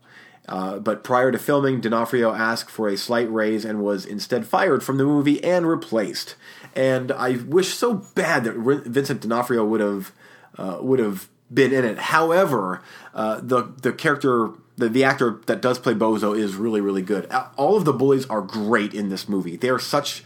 Uh, 0.48 0.78
but 0.78 1.02
prior 1.02 1.32
to 1.32 1.38
filming, 1.38 1.80
D'Onofrio 1.80 2.32
asked 2.32 2.70
for 2.70 2.88
a 2.88 2.96
slight 2.96 3.30
raise 3.32 3.64
and 3.64 3.82
was 3.82 4.06
instead 4.06 4.46
fired 4.46 4.82
from 4.82 4.96
the 4.96 5.04
movie 5.04 5.42
and 5.42 5.66
replaced. 5.66 6.36
And 6.74 7.10
I 7.10 7.32
wish 7.32 7.74
so 7.74 7.94
bad 8.14 8.44
that 8.44 8.54
Vincent 8.54 9.22
D'Onofrio 9.22 9.64
would 9.64 9.80
have 9.80 10.12
uh, 10.56 10.78
would 10.80 11.00
have 11.00 11.28
been 11.52 11.72
in 11.72 11.84
it. 11.84 11.98
However, 11.98 12.82
uh, 13.14 13.40
the 13.42 13.72
the 13.82 13.92
character 13.92 14.50
the, 14.76 14.88
the 14.88 15.04
actor 15.04 15.40
that 15.46 15.62
does 15.62 15.78
play 15.78 15.94
Bozo 15.94 16.36
is 16.36 16.54
really 16.56 16.80
really 16.80 17.02
good. 17.02 17.30
All 17.56 17.76
of 17.76 17.84
the 17.84 17.92
bullies 17.92 18.26
are 18.26 18.42
great 18.42 18.94
in 18.94 19.08
this 19.08 19.28
movie. 19.28 19.56
They 19.56 19.68
are 19.68 19.78
such 19.78 20.24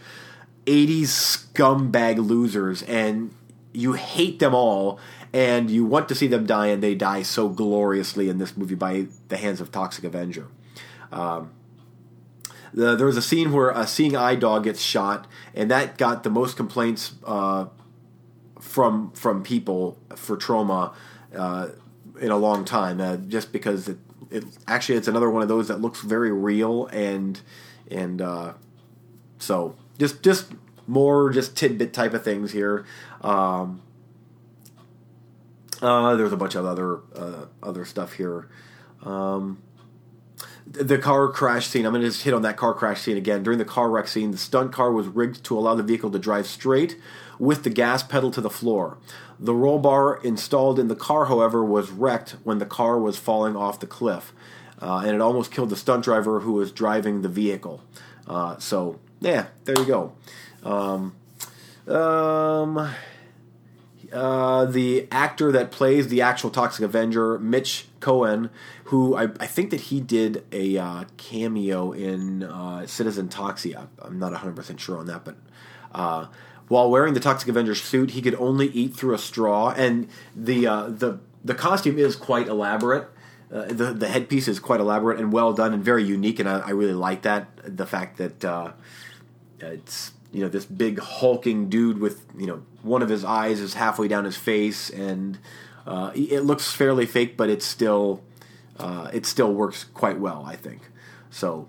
80s 0.65 1.07
scumbag 1.53 2.17
losers 2.17 2.83
and 2.83 3.33
you 3.73 3.93
hate 3.93 4.39
them 4.39 4.53
all 4.53 4.99
and 5.33 5.71
you 5.71 5.85
want 5.85 6.09
to 6.09 6.15
see 6.15 6.27
them 6.27 6.45
die 6.45 6.67
and 6.67 6.83
they 6.83 6.93
die 6.93 7.23
so 7.23 7.49
gloriously 7.49 8.29
in 8.29 8.37
this 8.37 8.57
movie 8.57 8.75
by 8.75 9.07
the 9.29 9.37
hands 9.37 9.61
of 9.61 9.71
Toxic 9.71 10.03
Avenger. 10.03 10.47
Um, 11.11 11.51
the, 12.73 12.95
there 12.95 13.05
was 13.05 13.17
a 13.17 13.21
scene 13.21 13.51
where 13.51 13.69
a 13.69 13.85
seeing 13.85 14.15
eye 14.15 14.35
dog 14.35 14.63
gets 14.63 14.81
shot, 14.81 15.27
and 15.53 15.69
that 15.71 15.97
got 15.97 16.23
the 16.23 16.29
most 16.29 16.55
complaints 16.55 17.13
uh, 17.25 17.65
from 18.59 19.11
from 19.11 19.43
people 19.43 19.97
for 20.15 20.37
Troma 20.37 20.93
uh, 21.35 21.69
in 22.19 22.31
a 22.31 22.37
long 22.37 22.65
time, 22.65 22.99
uh, 22.99 23.17
just 23.17 23.51
because 23.51 23.87
it, 23.87 23.97
it, 24.29 24.43
actually 24.67 24.97
it's 24.97 25.07
another 25.07 25.29
one 25.29 25.41
of 25.41 25.47
those 25.47 25.67
that 25.67 25.81
looks 25.81 26.01
very 26.01 26.31
real 26.31 26.87
and 26.87 27.41
and 27.89 28.21
uh, 28.21 28.53
so 29.37 29.75
just 29.97 30.23
just 30.23 30.51
more 30.87 31.29
just 31.29 31.55
tidbit 31.55 31.93
type 31.93 32.13
of 32.13 32.23
things 32.23 32.51
here. 32.51 32.85
Um, 33.21 33.81
uh, 35.81 36.15
there's 36.15 36.33
a 36.33 36.37
bunch 36.37 36.55
of 36.55 36.65
other 36.65 36.99
uh, 37.15 37.45
other 37.63 37.85
stuff 37.85 38.13
here. 38.13 38.49
Um, 39.03 39.61
the 40.65 40.97
car 40.97 41.27
crash 41.29 41.67
scene. 41.67 41.85
I'm 41.85 41.91
going 41.91 42.03
to 42.03 42.07
just 42.07 42.23
hit 42.23 42.33
on 42.33 42.43
that 42.43 42.55
car 42.55 42.73
crash 42.73 43.01
scene 43.01 43.17
again. 43.17 43.43
During 43.43 43.59
the 43.59 43.65
car 43.65 43.89
wreck 43.89 44.07
scene, 44.07 44.31
the 44.31 44.37
stunt 44.37 44.71
car 44.71 44.91
was 44.91 45.07
rigged 45.07 45.43
to 45.45 45.57
allow 45.57 45.75
the 45.75 45.83
vehicle 45.83 46.11
to 46.11 46.19
drive 46.19 46.47
straight 46.47 46.97
with 47.39 47.63
the 47.63 47.69
gas 47.69 48.03
pedal 48.03 48.31
to 48.31 48.41
the 48.41 48.49
floor. 48.49 48.97
The 49.43 49.55
roll 49.55 49.79
bar 49.79 50.21
installed 50.23 50.77
in 50.77 50.87
the 50.87 50.95
car, 50.95 51.25
however, 51.25 51.65
was 51.65 51.89
wrecked 51.89 52.35
when 52.43 52.59
the 52.59 52.65
car 52.65 52.99
was 52.99 53.17
falling 53.17 53.55
off 53.55 53.79
the 53.79 53.87
cliff, 53.87 54.33
uh, 54.79 55.01
and 55.03 55.15
it 55.15 55.19
almost 55.19 55.51
killed 55.51 55.71
the 55.71 55.75
stunt 55.75 56.05
driver 56.05 56.41
who 56.41 56.53
was 56.53 56.71
driving 56.71 57.23
the 57.23 57.29
vehicle. 57.29 57.81
Uh, 58.27 58.59
so, 58.59 58.99
yeah, 59.19 59.47
there 59.65 59.77
you 59.79 59.85
go. 59.85 60.13
Um, 60.63 61.15
um, 61.87 62.93
uh, 64.13 64.65
the 64.65 65.07
actor 65.11 65.51
that 65.51 65.71
plays 65.71 66.09
the 66.09 66.21
actual 66.21 66.51
Toxic 66.51 66.85
Avenger, 66.85 67.39
Mitch 67.39 67.87
Cohen, 67.99 68.51
who 68.85 69.15
I, 69.15 69.23
I 69.39 69.47
think 69.47 69.71
that 69.71 69.81
he 69.81 70.01
did 70.01 70.43
a 70.51 70.77
uh, 70.77 71.05
cameo 71.17 71.93
in 71.93 72.43
uh, 72.43 72.85
Citizen 72.85 73.29
Toxie. 73.29 73.75
I'm 74.01 74.19
not 74.19 74.33
100% 74.33 74.79
sure 74.79 74.97
on 74.97 75.07
that, 75.07 75.25
but 75.25 75.35
uh, 75.93 76.27
while 76.71 76.89
wearing 76.89 77.13
the 77.13 77.19
Toxic 77.19 77.49
Avenger 77.49 77.75
suit, 77.75 78.11
he 78.11 78.21
could 78.21 78.35
only 78.35 78.67
eat 78.69 78.95
through 78.95 79.13
a 79.13 79.17
straw, 79.17 79.73
and 79.75 80.07
the 80.33 80.65
uh, 80.65 80.87
the 80.87 81.19
the 81.43 81.53
costume 81.53 81.99
is 81.99 82.15
quite 82.15 82.47
elaborate. 82.47 83.09
Uh, 83.53 83.65
the 83.65 83.91
the 83.91 84.07
headpiece 84.07 84.47
is 84.47 84.59
quite 84.59 84.79
elaborate 84.79 85.19
and 85.19 85.33
well 85.33 85.51
done 85.51 85.73
and 85.73 85.83
very 85.83 86.03
unique, 86.05 86.39
and 86.39 86.47
I, 86.47 86.59
I 86.59 86.69
really 86.69 86.93
like 86.93 87.23
that. 87.23 87.49
The 87.65 87.85
fact 87.85 88.17
that 88.19 88.73
it's 89.59 90.13
you 90.31 90.41
know 90.41 90.47
this 90.47 90.63
big 90.63 90.99
hulking 90.99 91.67
dude 91.67 91.99
with 91.99 92.25
you 92.37 92.47
know 92.47 92.63
one 92.83 93.01
of 93.01 93.09
his 93.09 93.25
eyes 93.25 93.59
is 93.59 93.73
halfway 93.73 94.07
down 94.07 94.23
his 94.23 94.37
face 94.37 94.89
and 94.89 95.37
uh, 95.85 96.11
it 96.15 96.41
looks 96.41 96.71
fairly 96.71 97.05
fake 97.05 97.35
but 97.35 97.49
it's 97.49 97.65
still 97.65 98.23
uh, 98.79 99.09
it 99.13 99.25
still 99.25 99.53
works 99.53 99.83
quite 99.93 100.19
well 100.19 100.43
i 100.47 100.55
think 100.55 100.83
so 101.29 101.67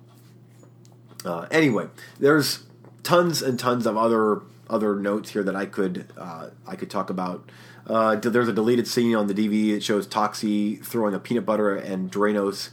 uh, 1.25 1.47
anyway 1.51 1.89
there's 2.21 2.65
tons 3.03 3.43
and 3.43 3.59
tons 3.59 3.85
of 3.85 3.97
other 3.97 4.43
other 4.73 4.97
notes 4.97 5.31
here 5.31 5.43
that 5.43 5.55
i 5.55 5.67
could 5.67 6.07
uh, 6.17 6.49
i 6.67 6.75
could 6.75 6.91
talk 6.91 7.11
about 7.11 7.51
uh, 7.87 8.15
there's 8.17 8.49
a 8.49 8.53
deleted 8.53 8.87
scene 8.87 9.15
on 9.15 9.27
the 9.27 9.35
dvd 9.35 9.75
that 9.75 9.83
shows 9.83 10.07
toxie 10.07 10.85
throwing 10.85 11.15
a 11.15 11.19
peanut 11.19 11.45
butter 11.45 11.77
and 11.77 12.11
Drano 12.11 12.71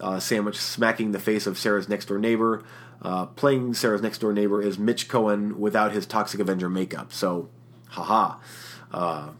uh, 0.00 0.18
sandwich 0.18 0.56
smacking 0.56 1.12
the 1.12 1.20
face 1.20 1.46
of 1.46 1.58
sarah's 1.58 1.88
next 1.88 2.06
door 2.06 2.18
neighbor 2.18 2.64
uh, 3.02 3.26
playing 3.26 3.74
Sarah's 3.74 4.02
next 4.02 4.18
door 4.18 4.32
neighbor 4.32 4.62
is 4.62 4.78
Mitch 4.78 5.08
Cohen 5.08 5.60
without 5.60 5.92
his 5.92 6.06
Toxic 6.06 6.40
Avenger 6.40 6.68
makeup. 6.68 7.12
So, 7.12 7.48
haha. 7.90 8.38
Uh, 8.92 9.30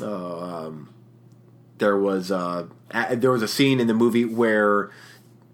uh, 0.00 0.66
um, 0.66 0.92
there 1.78 1.96
was 1.96 2.28
there 2.28 3.30
was 3.30 3.42
a 3.42 3.48
scene 3.48 3.80
in 3.80 3.86
the 3.86 3.94
movie 3.94 4.24
where 4.24 4.90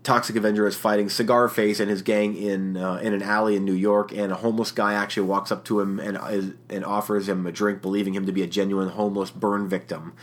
Toxic 0.06 0.36
Avenger 0.36 0.68
is 0.68 0.76
fighting 0.76 1.08
Cigar 1.08 1.48
Face 1.48 1.80
and 1.80 1.90
his 1.90 2.00
gang 2.00 2.36
in 2.36 2.76
uh, 2.76 2.94
in 3.02 3.12
an 3.12 3.22
alley 3.22 3.56
in 3.56 3.64
New 3.64 3.74
York, 3.74 4.12
and 4.12 4.30
a 4.30 4.36
homeless 4.36 4.70
guy 4.70 4.94
actually 4.94 5.26
walks 5.26 5.50
up 5.50 5.64
to 5.64 5.80
him 5.80 5.98
and 5.98 6.16
is, 6.30 6.52
and 6.70 6.84
offers 6.84 7.28
him 7.28 7.44
a 7.44 7.50
drink, 7.50 7.82
believing 7.82 8.14
him 8.14 8.24
to 8.24 8.30
be 8.30 8.40
a 8.40 8.46
genuine 8.46 8.90
homeless 8.90 9.32
burn 9.32 9.68
victim. 9.68 10.14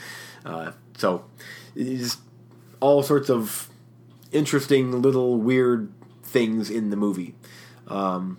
Uh, 0.45 0.71
so, 0.97 1.25
it's 1.75 2.19
all 2.79 3.03
sorts 3.03 3.29
of 3.29 3.67
interesting 4.31 5.01
little 5.01 5.35
weird 5.35 5.91
things 6.23 6.69
in 6.69 6.89
the 6.89 6.95
movie. 6.95 7.35
Um, 7.89 8.37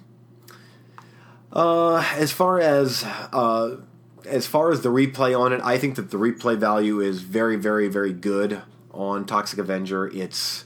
uh, 1.52 1.96
as 2.16 2.32
far 2.32 2.58
as 2.58 3.04
uh, 3.04 3.76
as 4.24 4.46
far 4.46 4.72
as 4.72 4.80
the 4.80 4.88
replay 4.88 5.38
on 5.38 5.52
it, 5.52 5.60
I 5.62 5.76
think 5.76 5.96
that 5.96 6.10
the 6.10 6.16
replay 6.16 6.56
value 6.56 7.00
is 7.00 7.20
very, 7.20 7.56
very, 7.56 7.88
very 7.88 8.14
good 8.14 8.62
on 8.92 9.26
Toxic 9.26 9.58
Avenger. 9.58 10.06
It's 10.06 10.64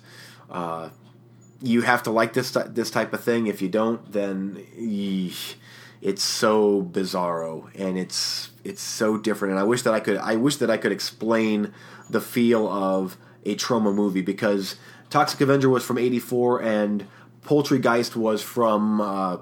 uh, 0.51 0.91
you 1.61 1.83
have 1.83 2.03
to 2.05 2.11
like 2.11 2.33
this 2.33 2.57
this 2.67 2.91
type 2.91 3.13
of 3.13 3.23
thing. 3.23 3.47
If 3.47 3.61
you 3.61 3.69
don't, 3.69 4.13
then 4.13 4.65
eesh, 4.79 5.55
it's 6.01 6.23
so 6.23 6.83
bizarro 6.83 7.71
and 7.75 7.99
it's 7.99 8.51
it's 8.65 8.83
so 8.83 9.17
different. 9.17 9.53
And 9.53 9.61
I 9.61 9.65
wish 9.65 9.83
that 9.83 9.95
I 9.95 10.01
could 10.01 10.17
I 10.19 10.37
wish 10.37 10.57
that 10.57 10.71
I 10.71 10.77
could 10.77 10.93
explain 10.93 11.73
the 12.09 12.21
feel 12.21 12.69
of 12.69 13.17
a 13.45 13.55
Troma 13.57 13.95
movie 13.95 14.23
because 14.23 14.77
Toxic 15.11 15.41
Avenger 15.41 15.69
was 15.69 15.85
from 15.85 15.99
'84 15.99 16.63
and 16.63 17.07
Poultrygeist 17.43 18.15
was 18.15 18.43
from 18.43 19.01
uh, 19.01 19.39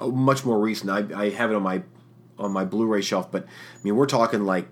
much 0.00 0.44
more 0.44 0.58
recent. 0.58 0.90
I, 0.90 1.22
I, 1.22 1.30
have 1.30 1.50
it 1.50 1.54
on 1.54 1.62
my 1.62 1.82
on 2.38 2.52
my 2.52 2.64
Blu-ray 2.64 3.00
shelf, 3.00 3.30
but 3.30 3.44
I 3.44 3.82
mean 3.82 3.96
we're 3.96 4.06
talking 4.06 4.44
like 4.44 4.70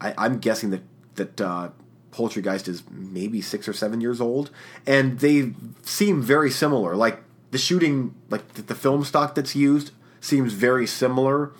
I, 0.00 0.26
am 0.26 0.38
guessing 0.38 0.70
that 0.70 0.82
that 1.14 1.40
uh, 1.40 1.70
Poultrygeist 2.16 2.66
is 2.66 2.82
maybe 2.90 3.42
six 3.42 3.68
or 3.68 3.74
seven 3.74 4.00
years 4.00 4.20
old, 4.22 4.50
and 4.86 5.18
they 5.18 5.52
seem 5.82 6.22
very 6.22 6.50
similar. 6.50 6.96
Like 6.96 7.22
the 7.50 7.58
shooting, 7.58 8.14
like 8.30 8.54
the, 8.54 8.62
the 8.62 8.74
film 8.74 9.04
stock 9.04 9.34
that's 9.34 9.54
used 9.54 9.90
seems 10.20 10.54
very 10.54 10.86
similar, 10.86 11.52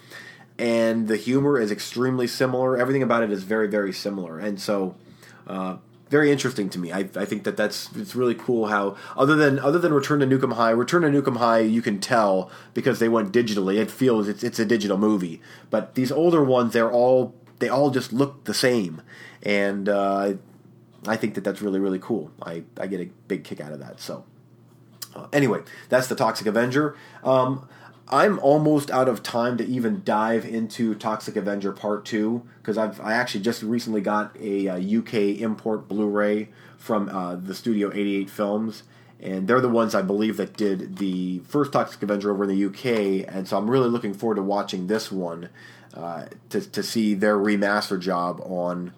and 0.59 1.09
the 1.09 1.19
humor 1.19 1.61
is 1.61 1.71
extremely 1.71 2.27
similar. 2.27 2.79
Everything 2.79 3.03
about 3.03 3.23
it 3.23 3.31
is 3.31 3.45
very 3.45 3.69
very 3.69 3.93
similar, 3.93 4.39
and 4.39 4.61
so. 4.61 4.95
Uh, 5.47 5.77
very 6.09 6.31
interesting 6.31 6.69
to 6.71 6.79
me. 6.79 6.93
I, 6.93 7.01
I 7.17 7.25
think 7.25 7.43
that 7.45 7.57
that's 7.57 7.91
it's 7.97 8.15
really 8.15 8.37
cool 8.37 8.69
how 8.69 8.97
other 9.17 9.35
than 9.35 9.59
other 9.59 9.81
than 9.81 9.93
Return 9.93 10.21
to 10.21 10.27
Nuke 10.27 10.45
'Em 10.45 10.53
High, 10.53 10.71
Return 10.71 11.03
to 11.03 11.09
Nuke 11.09 11.27
'Em 11.27 11.37
High 11.37 11.61
you 11.61 11.83
can 11.83 11.99
tell 11.99 12.49
because 12.75 13.01
they 13.01 13.09
went 13.09 13.33
digitally. 13.33 13.77
It 13.77 13.91
feels 13.91 14.29
it's 14.29 14.45
it's 14.45 14.61
a 14.61 14.65
digital 14.65 14.99
movie. 14.99 15.41
But 15.69 15.97
these 15.97 16.13
older 16.13 16.45
ones, 16.45 16.73
they're 16.73 16.91
all 16.93 17.35
they 17.59 17.69
all 17.69 17.91
just 17.91 18.13
look 18.13 18.45
the 18.45 18.55
same, 18.55 19.03
and 19.43 19.89
uh, 19.89 20.35
I 21.07 21.17
think 21.17 21.35
that 21.35 21.45
that's 21.45 21.63
really 21.63 21.81
really 21.81 21.99
cool. 21.99 22.31
I 22.43 22.65
I 22.79 22.87
get 22.87 23.01
a 23.01 23.11
big 23.29 23.45
kick 23.45 23.61
out 23.61 23.73
of 23.73 23.81
that. 23.81 24.01
So 24.01 24.25
uh, 25.15 25.27
anyway, 25.33 25.61
that's 25.89 26.09
the 26.09 26.15
Toxic 26.15 26.47
Avenger. 26.47 26.97
Um, 27.25 27.69
I'm 28.09 28.39
almost 28.39 28.91
out 28.91 29.09
of 29.09 29.23
time 29.23 29.57
to 29.57 29.67
even 29.67 30.03
dive 30.05 30.45
into 30.45 30.95
Toxic 30.95 31.35
Avenger 31.35 31.73
Part 31.73 32.05
Two 32.05 32.47
because 32.59 32.79
I've 32.79 33.01
I 33.01 33.15
actually 33.15 33.41
just 33.41 33.63
recently 33.63 34.01
got 34.01 34.37
a, 34.37 34.67
a 34.67 34.75
uh, 34.75 34.99
UK 34.99 35.41
import 35.41 35.89
Blu-ray 35.89 36.49
from 36.77 37.09
uh, 37.09 37.35
the 37.37 37.55
Studio 37.55 37.91
88 37.93 38.31
Films, 38.31 38.83
and 39.19 39.49
they're 39.49 39.61
the 39.61 39.69
ones 39.69 39.95
I 39.95 40.03
believe 40.03 40.37
that 40.37 40.57
did 40.57 40.99
the 40.99 41.41
first 41.41 41.73
Toxic 41.73 42.01
Avenger 42.03 42.31
over 42.31 42.45
in 42.45 42.51
the 42.51 42.65
UK, 42.67 43.27
and 43.29 43.49
so 43.49 43.57
I'm 43.57 43.69
really 43.69 43.89
looking 43.89 44.15
forward 44.15 44.37
to 44.37 44.43
watching 44.43 44.87
this 44.87 45.11
one 45.11 45.49
uh, 45.97 46.27
to 46.51 46.61
to 46.61 46.83
see 46.83 47.15
their 47.15 47.37
remaster 47.37 47.99
job 47.99 48.41
on 48.45 48.93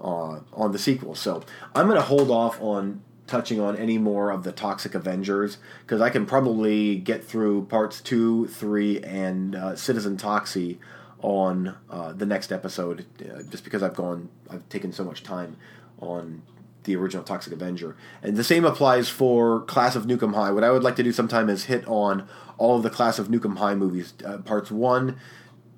uh, 0.00 0.40
on 0.52 0.72
the 0.72 0.78
sequel. 0.78 1.14
So 1.14 1.42
I'm 1.74 1.86
going 1.86 1.98
to 1.98 2.06
hold 2.06 2.30
off 2.30 2.60
on 2.60 3.02
touching 3.26 3.60
on 3.60 3.76
any 3.76 3.96
more 3.96 4.30
of 4.30 4.42
the 4.42 4.50
Toxic 4.50 4.94
Avengers 4.94 5.58
because 5.82 6.00
I 6.00 6.10
can 6.10 6.26
probably 6.26 6.96
get 6.96 7.22
through 7.24 7.66
parts 7.66 8.00
two, 8.00 8.48
three, 8.48 9.00
and 9.02 9.54
uh, 9.54 9.76
Citizen 9.76 10.16
Toxie 10.16 10.78
on 11.22 11.76
uh, 11.88 12.12
the 12.12 12.26
next 12.26 12.50
episode 12.50 13.06
uh, 13.20 13.42
just 13.42 13.62
because 13.62 13.82
I've 13.82 13.94
gone, 13.94 14.30
I've 14.50 14.68
taken 14.68 14.92
so 14.92 15.04
much 15.04 15.22
time 15.22 15.56
on 16.00 16.42
the 16.84 16.96
original 16.96 17.22
Toxic 17.22 17.52
Avenger. 17.52 17.94
And 18.22 18.36
the 18.36 18.42
same 18.42 18.64
applies 18.64 19.08
for 19.08 19.60
Class 19.60 19.94
of 19.94 20.06
Nuke 20.06 20.22
'Em 20.22 20.32
High. 20.32 20.50
What 20.50 20.64
I 20.64 20.70
would 20.70 20.82
like 20.82 20.96
to 20.96 21.02
do 21.02 21.12
sometime 21.12 21.48
is 21.48 21.64
hit 21.64 21.86
on 21.86 22.26
all 22.58 22.76
of 22.76 22.82
the 22.82 22.90
Class 22.90 23.18
of 23.18 23.28
Nuke 23.28 23.44
'Em 23.44 23.56
High 23.56 23.74
movies, 23.74 24.14
uh, 24.24 24.38
parts 24.38 24.70
one, 24.70 25.16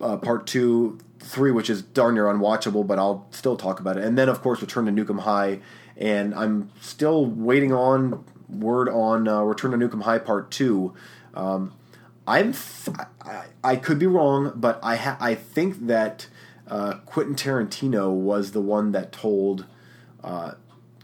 uh, 0.00 0.16
Part 0.16 0.46
Two, 0.46 0.98
Three, 1.20 1.52
which 1.52 1.70
is 1.70 1.82
darn 1.82 2.14
near 2.14 2.24
unwatchable, 2.24 2.86
but 2.86 2.98
I'll 2.98 3.26
still 3.30 3.56
talk 3.56 3.78
about 3.78 3.96
it. 3.96 4.04
And 4.04 4.18
then, 4.18 4.28
of 4.28 4.42
course, 4.42 4.60
Return 4.60 4.86
to 4.86 4.92
Nuke 4.92 5.10
'Em 5.10 5.18
High, 5.18 5.60
and 5.96 6.34
I'm 6.34 6.70
still 6.80 7.26
waiting 7.26 7.72
on 7.72 8.24
word 8.48 8.88
on 8.88 9.28
uh, 9.28 9.42
Return 9.42 9.70
to 9.70 9.76
Nuke 9.76 9.92
'Em 9.92 10.00
High 10.02 10.18
Part 10.18 10.50
Two. 10.50 10.94
Um, 11.34 11.72
I'm 12.26 12.54
I, 13.24 13.44
I 13.64 13.76
could 13.76 13.98
be 13.98 14.06
wrong, 14.06 14.52
but 14.56 14.78
I 14.82 14.96
ha- 14.96 15.16
I 15.20 15.34
think 15.34 15.86
that 15.86 16.26
uh, 16.68 16.94
Quentin 17.06 17.34
Tarantino 17.34 18.10
was 18.12 18.52
the 18.52 18.60
one 18.60 18.92
that 18.92 19.12
told 19.12 19.66
uh, 20.22 20.52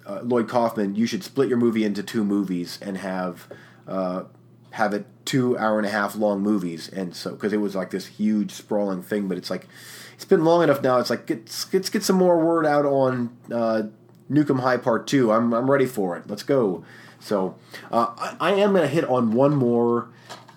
uh, 0.07 0.21
Lloyd 0.23 0.49
Kaufman 0.49 0.95
you 0.95 1.07
should 1.07 1.25
split 1.25 1.49
your 1.49 1.59
movie 1.59 1.85
into 1.85 2.03
two 2.03 2.25
movies 2.25 2.79
and 2.81 2.99
have 2.99 3.49
uh, 3.87 4.25
have 4.73 4.95
it 4.95 5.07
two 5.25 5.59
hour 5.59 5.79
and 5.79 5.87
a 5.87 5.91
half 5.91 6.17
long 6.17 6.41
movies, 6.41 6.89
and 6.89 7.15
so 7.15 7.31
because 7.31 7.53
it 7.53 7.59
was 7.59 7.75
like 7.75 7.91
this 7.91 8.07
huge 8.07 8.53
sprawling 8.53 9.03
thing, 9.03 9.29
but 9.29 9.37
it's 9.39 9.51
like 9.51 9.67
it's 10.15 10.25
been 10.25 10.45
long 10.45 10.63
enough 10.63 10.83
now. 10.83 10.99
It's 10.99 11.11
like 11.11 11.29
let's 11.29 11.91
get 11.91 12.03
some 12.03 12.17
more 12.17 12.39
word 12.39 12.67
out 12.67 12.85
on 12.85 13.37
uh, 13.53 13.85
Nuke 14.31 14.51
'Em 14.51 14.59
High 14.59 14.77
Part 14.77 15.07
Two. 15.07 15.33
I'm 15.33 15.53
I'm 15.53 15.71
ready 15.71 15.87
for 15.87 16.17
it. 16.17 16.29
Let's 16.29 16.43
go. 16.43 16.85
So 17.21 17.57
uh, 17.91 18.15
I, 18.41 18.51
I 18.51 18.53
am 18.55 18.75
to 18.75 18.87
hit 18.87 19.05
on 19.05 19.33
one 19.33 19.55
more 19.55 20.09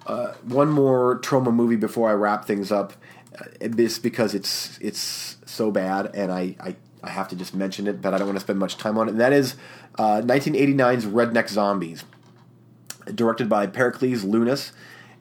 uh, 0.07 0.33
one 0.43 0.69
more 0.69 1.19
Troma 1.19 1.53
movie 1.53 1.75
before 1.75 2.09
I 2.09 2.13
wrap 2.13 2.45
things 2.45 2.71
up. 2.71 2.93
Uh, 3.37 3.67
just 3.69 4.03
because 4.03 4.33
it's 4.33 4.77
it's 4.81 5.37
so 5.45 5.71
bad, 5.71 6.11
and 6.13 6.31
I, 6.31 6.55
I, 6.59 6.75
I 7.03 7.09
have 7.09 7.27
to 7.29 7.35
just 7.35 7.53
mention 7.53 7.87
it, 7.87 8.01
but 8.01 8.13
I 8.13 8.17
don't 8.17 8.27
want 8.27 8.37
to 8.37 8.41
spend 8.43 8.59
much 8.59 8.77
time 8.77 8.97
on 8.97 9.07
it. 9.07 9.11
And 9.11 9.21
that 9.21 9.33
is 9.33 9.55
uh, 9.97 10.21
1989's 10.21 11.05
Redneck 11.05 11.49
Zombies, 11.49 12.03
directed 13.05 13.49
by 13.49 13.67
Pericles 13.67 14.23
Lewnes. 14.23 14.71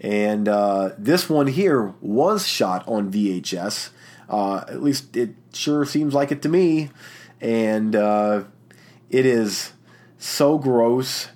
And 0.01 0.49
uh, 0.49 0.90
this 0.97 1.29
one 1.29 1.47
here 1.47 1.95
was 2.01 2.47
shot 2.47 2.87
on 2.88 3.12
VHS. 3.12 3.90
Uh, 4.29 4.64
at 4.69 4.83
least 4.83 5.16
it 5.16 5.35
sure 5.53 5.85
seems 5.85 6.14
like 6.14 6.33
it 6.33 6.40
to 6.43 6.49
me. 6.49 6.90
And 7.40 7.95
uh, 7.95 8.45
it 9.11 9.27
is 9.27 9.73
so 10.19 10.59
gross. 10.59 11.29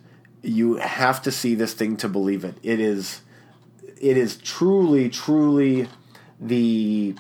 You 0.43 0.77
have 0.77 1.21
to 1.23 1.33
see 1.33 1.55
this 1.55 1.75
thing 1.75 1.97
to 1.99 2.09
believe 2.09 2.45
it. 2.45 2.57
It 2.63 2.81
is 2.81 3.23
it 4.01 4.17
is 4.17 4.37
truly, 4.37 5.09
truly 5.09 5.89
the 6.41 7.15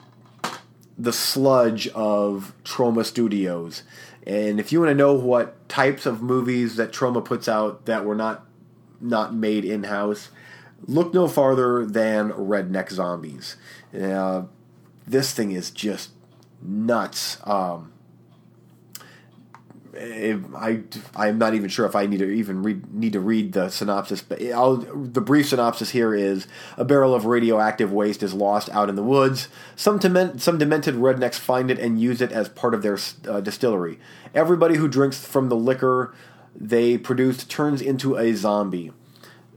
the 0.96 1.12
sludge 1.12 1.88
of 1.88 2.52
Troma 2.62 3.04
Studios. 3.04 3.82
And 4.26 4.60
if 4.60 4.70
you 4.70 4.80
want 4.80 4.90
to 4.90 4.94
know 4.94 5.14
what 5.14 5.68
types 5.68 6.06
of 6.06 6.22
movies 6.22 6.76
that 6.76 6.92
Troma 6.92 7.24
puts 7.24 7.48
out 7.48 7.86
that 7.86 8.04
were 8.04 8.14
not 8.14 8.46
not 9.04 9.34
made 9.34 9.64
in 9.64 9.84
house, 9.84 10.30
look 10.86 11.14
no 11.14 11.28
farther 11.28 11.84
than 11.84 12.30
Redneck 12.32 12.90
Zombies. 12.90 13.56
Uh, 13.98 14.44
this 15.06 15.32
thing 15.32 15.52
is 15.52 15.70
just 15.70 16.10
nuts. 16.62 17.38
Um, 17.44 17.92
I 19.96 20.80
I'm 21.14 21.38
not 21.38 21.54
even 21.54 21.68
sure 21.68 21.86
if 21.86 21.94
I 21.94 22.06
need 22.06 22.18
to 22.18 22.28
even 22.28 22.62
read, 22.62 22.92
need 22.92 23.12
to 23.12 23.20
read 23.20 23.52
the 23.52 23.68
synopsis, 23.68 24.22
but 24.22 24.42
I'll, 24.42 24.76
the 24.76 25.20
brief 25.20 25.48
synopsis 25.48 25.90
here 25.90 26.14
is: 26.14 26.46
a 26.76 26.84
barrel 26.84 27.14
of 27.14 27.26
radioactive 27.26 27.92
waste 27.92 28.22
is 28.22 28.34
lost 28.34 28.68
out 28.70 28.88
in 28.88 28.96
the 28.96 29.02
woods. 29.02 29.48
Some 29.76 30.00
some 30.38 30.58
demented 30.58 30.96
rednecks 30.96 31.38
find 31.38 31.70
it 31.70 31.78
and 31.78 32.00
use 32.00 32.20
it 32.20 32.32
as 32.32 32.48
part 32.48 32.74
of 32.74 32.82
their 32.82 32.98
uh, 33.28 33.40
distillery. 33.40 33.98
Everybody 34.34 34.76
who 34.76 34.88
drinks 34.88 35.24
from 35.24 35.48
the 35.48 35.56
liquor 35.56 36.12
they 36.54 36.98
produced 36.98 37.50
turns 37.50 37.80
into 37.82 38.16
a 38.16 38.34
zombie. 38.34 38.92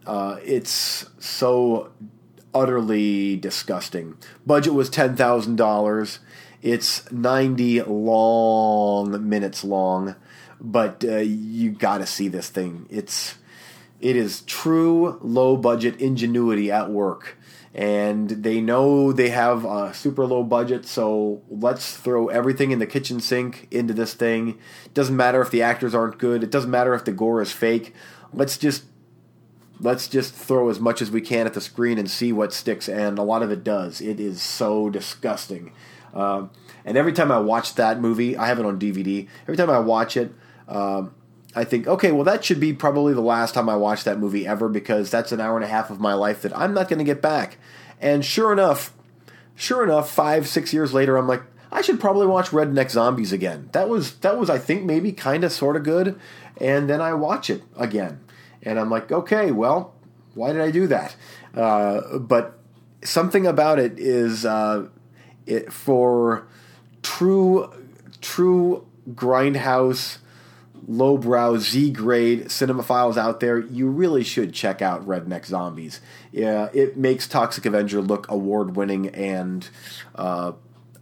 Uh, 0.06 0.38
it's 0.44 1.06
so 1.20 1.92
utterly 2.54 3.36
disgusting. 3.36 4.18
Budget 4.46 4.74
was 4.74 4.90
ten 4.90 5.16
thousand 5.16 5.58
dollars. 5.58 6.20
It's 6.62 7.10
ninety 7.12 7.82
long 7.82 9.30
minutes 9.30 9.64
long 9.64 10.16
but 10.60 11.04
uh, 11.08 11.18
you 11.18 11.72
got 11.72 12.00
to 12.00 12.06
see 12.06 12.28
this 12.28 12.50
thing. 12.50 12.86
It's 12.90 13.36
it 14.00 14.16
is 14.16 14.42
true 14.42 15.20
low 15.22 15.58
budget 15.58 16.00
ingenuity 16.00 16.72
at 16.72 16.90
work. 16.90 17.38
And 17.74 18.30
they 18.30 18.60
know 18.60 19.12
they 19.12 19.30
have 19.30 19.64
a 19.64 19.94
super 19.94 20.26
low 20.26 20.44
budget, 20.44 20.86
so 20.88 21.44
let's 21.48 21.96
throw 21.96 22.28
everything 22.28 22.72
in 22.72 22.80
the 22.80 22.88
kitchen 22.88 23.20
sink 23.20 23.68
into 23.70 23.94
this 23.94 24.16
thing. 24.16 24.58
It 24.86 24.94
doesn't 24.96 25.16
matter 25.16 25.42
if 25.42 25.52
the 25.52 25.62
actors 25.62 25.94
aren't 25.94 26.18
good. 26.18 26.44
It 26.44 26.50
doesn't 26.50 26.72
matter 26.72 26.96
if 26.96 27.06
the 27.06 27.12
gore 27.12 27.40
is 27.40 27.52
fake. 27.52 27.94
Let's 28.34 28.58
just 28.58 28.86
let's 29.80 30.08
just 30.08 30.34
throw 30.34 30.70
as 30.70 30.80
much 30.80 31.04
as 31.04 31.12
we 31.12 31.22
can 31.22 31.46
at 31.46 31.54
the 31.54 31.62
screen 31.62 32.00
and 32.00 32.10
see 32.10 32.32
what 32.32 32.52
sticks. 32.52 32.90
And 32.90 33.20
a 33.20 33.24
lot 33.24 33.44
of 33.44 33.52
it 33.52 33.64
does. 33.64 34.02
It 34.02 34.20
is 34.20 34.42
so 34.42 34.90
disgusting. 34.90 35.72
Uh, 36.14 36.48
and 36.84 36.98
every 36.98 37.14
time 37.14 37.32
I 37.32 37.40
watch 37.40 37.76
that 37.76 38.00
movie, 38.00 38.36
I 38.36 38.48
have 38.48 38.58
it 38.58 38.66
on 38.66 38.80
DVD. 38.80 39.28
Every 39.44 39.58
time 39.58 39.70
I 39.70 39.80
watch 39.80 40.18
it, 40.18 40.34
um, 40.68 41.14
I 41.58 41.64
think, 41.64 41.88
okay, 41.88 42.12
well, 42.12 42.24
that 42.24 42.46
should 42.46 42.60
be 42.60 42.72
probably 42.72 43.16
the 43.16 43.22
last 43.22 43.56
time 43.56 43.68
I 43.68 43.76
watch 43.76 44.04
that 44.04 44.20
movie 44.20 44.46
ever 44.46 44.70
because 44.70 45.10
that's 45.10 45.32
an 45.32 45.42
hour 45.42 45.56
and 45.56 45.66
a 45.66 45.68
half 45.68 45.90
of 45.90 46.00
my 46.00 46.14
life 46.14 46.44
that 46.44 46.56
I'm 46.56 46.72
not 46.72 46.88
going 46.88 47.00
to 47.00 47.04
get 47.04 47.20
back. 47.20 47.58
And 48.00 48.24
sure 48.24 48.54
enough, 48.54 48.94
sure 49.56 49.84
enough, 49.84 50.08
five, 50.08 50.48
six 50.48 50.72
years 50.72 50.94
later, 50.94 51.18
I'm 51.18 51.28
like, 51.28 51.42
I 51.72 51.82
should 51.82 52.00
probably 52.00 52.28
watch 52.28 52.50
Redneck 52.50 52.92
Zombies 52.92 53.32
again. 53.32 53.70
That 53.72 53.90
was 53.90 54.18
that 54.18 54.38
was 54.38 54.52
I 54.52 54.60
think 54.60 54.84
maybe 54.84 55.12
kind 55.12 55.44
of 55.44 55.52
sort 55.52 55.76
of 55.76 55.84
good, 55.84 56.20
and 56.62 56.88
then 56.88 57.02
I 57.02 57.16
watch 57.16 57.50
it 57.50 57.64
again, 57.76 58.20
and 58.62 58.80
I'm 58.80 58.92
like, 58.92 59.12
okay, 59.12 59.52
well, 59.52 59.96
why 60.36 60.54
did 60.54 60.62
I 60.62 60.70
do 60.70 60.86
that? 60.88 61.16
Uh, 61.56 62.20
but 62.20 62.60
something 63.04 63.48
about 63.48 63.80
it 63.80 63.98
is 63.98 64.46
uh, 64.46 64.88
it 65.48 65.74
for 65.74 66.48
true 67.02 67.74
true 68.22 68.86
grindhouse 69.12 70.20
lowbrow 70.88 71.58
Z 71.58 71.92
grade 71.92 72.46
cinemaphiles 72.46 73.18
out 73.18 73.40
there, 73.40 73.60
you 73.60 73.88
really 73.88 74.24
should 74.24 74.54
check 74.54 74.82
out 74.82 75.06
Redneck 75.08 75.46
Zombies. 75.46 76.02
Yeah, 76.32 76.70
it 76.74 76.98
makes 76.98 77.28
Toxic 77.28 77.66
Avenger 77.66 78.02
look 78.02 78.30
award 78.30 78.76
winning 78.76 79.10
and 79.10 79.68
uh, 80.16 80.54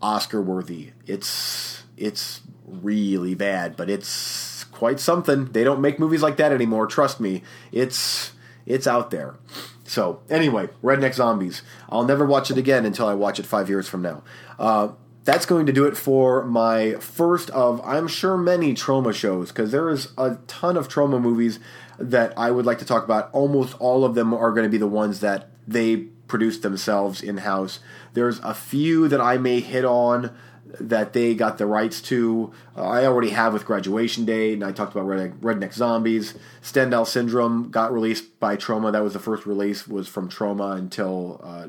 Oscar 0.01 0.41
worthy. 0.41 0.91
It's 1.05 1.83
it's 1.97 2.41
really 2.65 3.35
bad, 3.35 3.75
but 3.75 3.89
it's 3.89 4.63
quite 4.65 4.99
something. 4.99 5.45
They 5.51 5.63
don't 5.63 5.81
make 5.81 5.99
movies 5.99 6.21
like 6.21 6.37
that 6.37 6.51
anymore. 6.51 6.87
Trust 6.87 7.19
me, 7.19 7.43
it's 7.71 8.33
it's 8.65 8.87
out 8.87 9.11
there. 9.11 9.35
So 9.83 10.21
anyway, 10.29 10.69
Redneck 10.83 11.13
Zombies. 11.13 11.61
I'll 11.89 12.05
never 12.05 12.25
watch 12.25 12.49
it 12.49 12.57
again 12.57 12.85
until 12.85 13.07
I 13.07 13.13
watch 13.13 13.39
it 13.39 13.45
five 13.45 13.69
years 13.69 13.87
from 13.87 14.01
now. 14.01 14.23
Uh, 14.57 14.89
that's 15.25 15.47
going 15.47 15.65
to 15.65 15.73
do 15.73 15.85
it 15.85 15.97
for 15.97 16.45
my 16.45 16.93
first 16.93 17.49
of, 17.49 17.81
I'm 17.83 18.07
sure, 18.07 18.37
many 18.37 18.73
Troma 18.73 19.13
shows, 19.13 19.49
because 19.49 19.71
there 19.71 19.89
is 19.89 20.13
a 20.17 20.37
ton 20.47 20.77
of 20.77 20.87
Troma 20.87 21.19
movies 21.19 21.59
that 21.97 22.37
I 22.37 22.51
would 22.51 22.65
like 22.65 22.79
to 22.79 22.85
talk 22.85 23.03
about. 23.03 23.31
Almost 23.33 23.75
all 23.79 24.05
of 24.05 24.13
them 24.13 24.33
are 24.33 24.51
going 24.51 24.65
to 24.65 24.69
be 24.69 24.77
the 24.77 24.87
ones 24.87 25.21
that 25.21 25.49
they 25.67 25.97
produced 26.27 26.61
themselves 26.61 27.21
in 27.21 27.37
house. 27.37 27.79
There's 28.13 28.39
a 28.39 28.53
few 28.53 29.07
that 29.07 29.19
I 29.19 29.37
may 29.37 29.59
hit 29.59 29.83
on 29.83 30.35
that 30.79 31.13
they 31.13 31.33
got 31.33 31.57
the 31.57 31.65
rights 31.65 32.01
to. 32.01 32.51
Uh, 32.77 32.83
I 32.83 33.05
already 33.05 33.29
have 33.29 33.53
with 33.53 33.65
Graduation 33.65 34.25
Day, 34.25 34.53
and 34.53 34.63
I 34.63 34.71
talked 34.71 34.93
about 34.93 35.07
Redneck, 35.07 35.39
Redneck 35.39 35.73
Zombies. 35.73 36.35
Stendhal 36.61 37.05
Syndrome 37.05 37.69
got 37.69 37.93
released 37.93 38.39
by 38.39 38.57
Troma. 38.57 38.91
That 38.91 39.03
was 39.03 39.13
the 39.13 39.19
first 39.19 39.45
release 39.45 39.87
was 39.87 40.07
from 40.07 40.29
Troma 40.29 40.77
until 40.77 41.39
uh, 41.43 41.67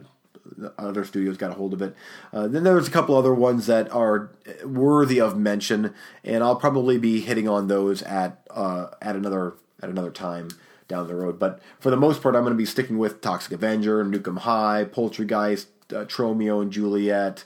other 0.78 1.04
studios 1.04 1.36
got 1.36 1.50
a 1.50 1.54
hold 1.54 1.72
of 1.72 1.82
it. 1.82 1.94
Uh, 2.32 2.48
then 2.48 2.64
there's 2.64 2.88
a 2.88 2.90
couple 2.90 3.16
other 3.16 3.34
ones 3.34 3.66
that 3.66 3.90
are 3.92 4.30
worthy 4.64 5.20
of 5.20 5.36
mention, 5.36 5.94
and 6.24 6.42
I'll 6.42 6.56
probably 6.56 6.98
be 6.98 7.20
hitting 7.20 7.48
on 7.48 7.68
those 7.68 8.02
at 8.02 8.46
uh, 8.50 8.88
at 9.00 9.16
another 9.16 9.54
at 9.82 9.88
another 9.88 10.10
time 10.10 10.48
down 10.88 11.06
the 11.06 11.14
road. 11.14 11.38
But 11.38 11.60
for 11.80 11.90
the 11.90 11.96
most 11.96 12.22
part, 12.22 12.34
I'm 12.34 12.42
going 12.42 12.52
to 12.52 12.58
be 12.58 12.66
sticking 12.66 12.98
with 12.98 13.20
Toxic 13.20 13.52
Avenger, 13.52 14.04
Nuke 14.04 14.28
'Em 14.28 14.38
High, 14.38 14.84
Poultrygeist, 14.84 15.66
uh, 15.92 16.04
Tromeo 16.04 16.62
and 16.62 16.72
Juliet, 16.72 17.44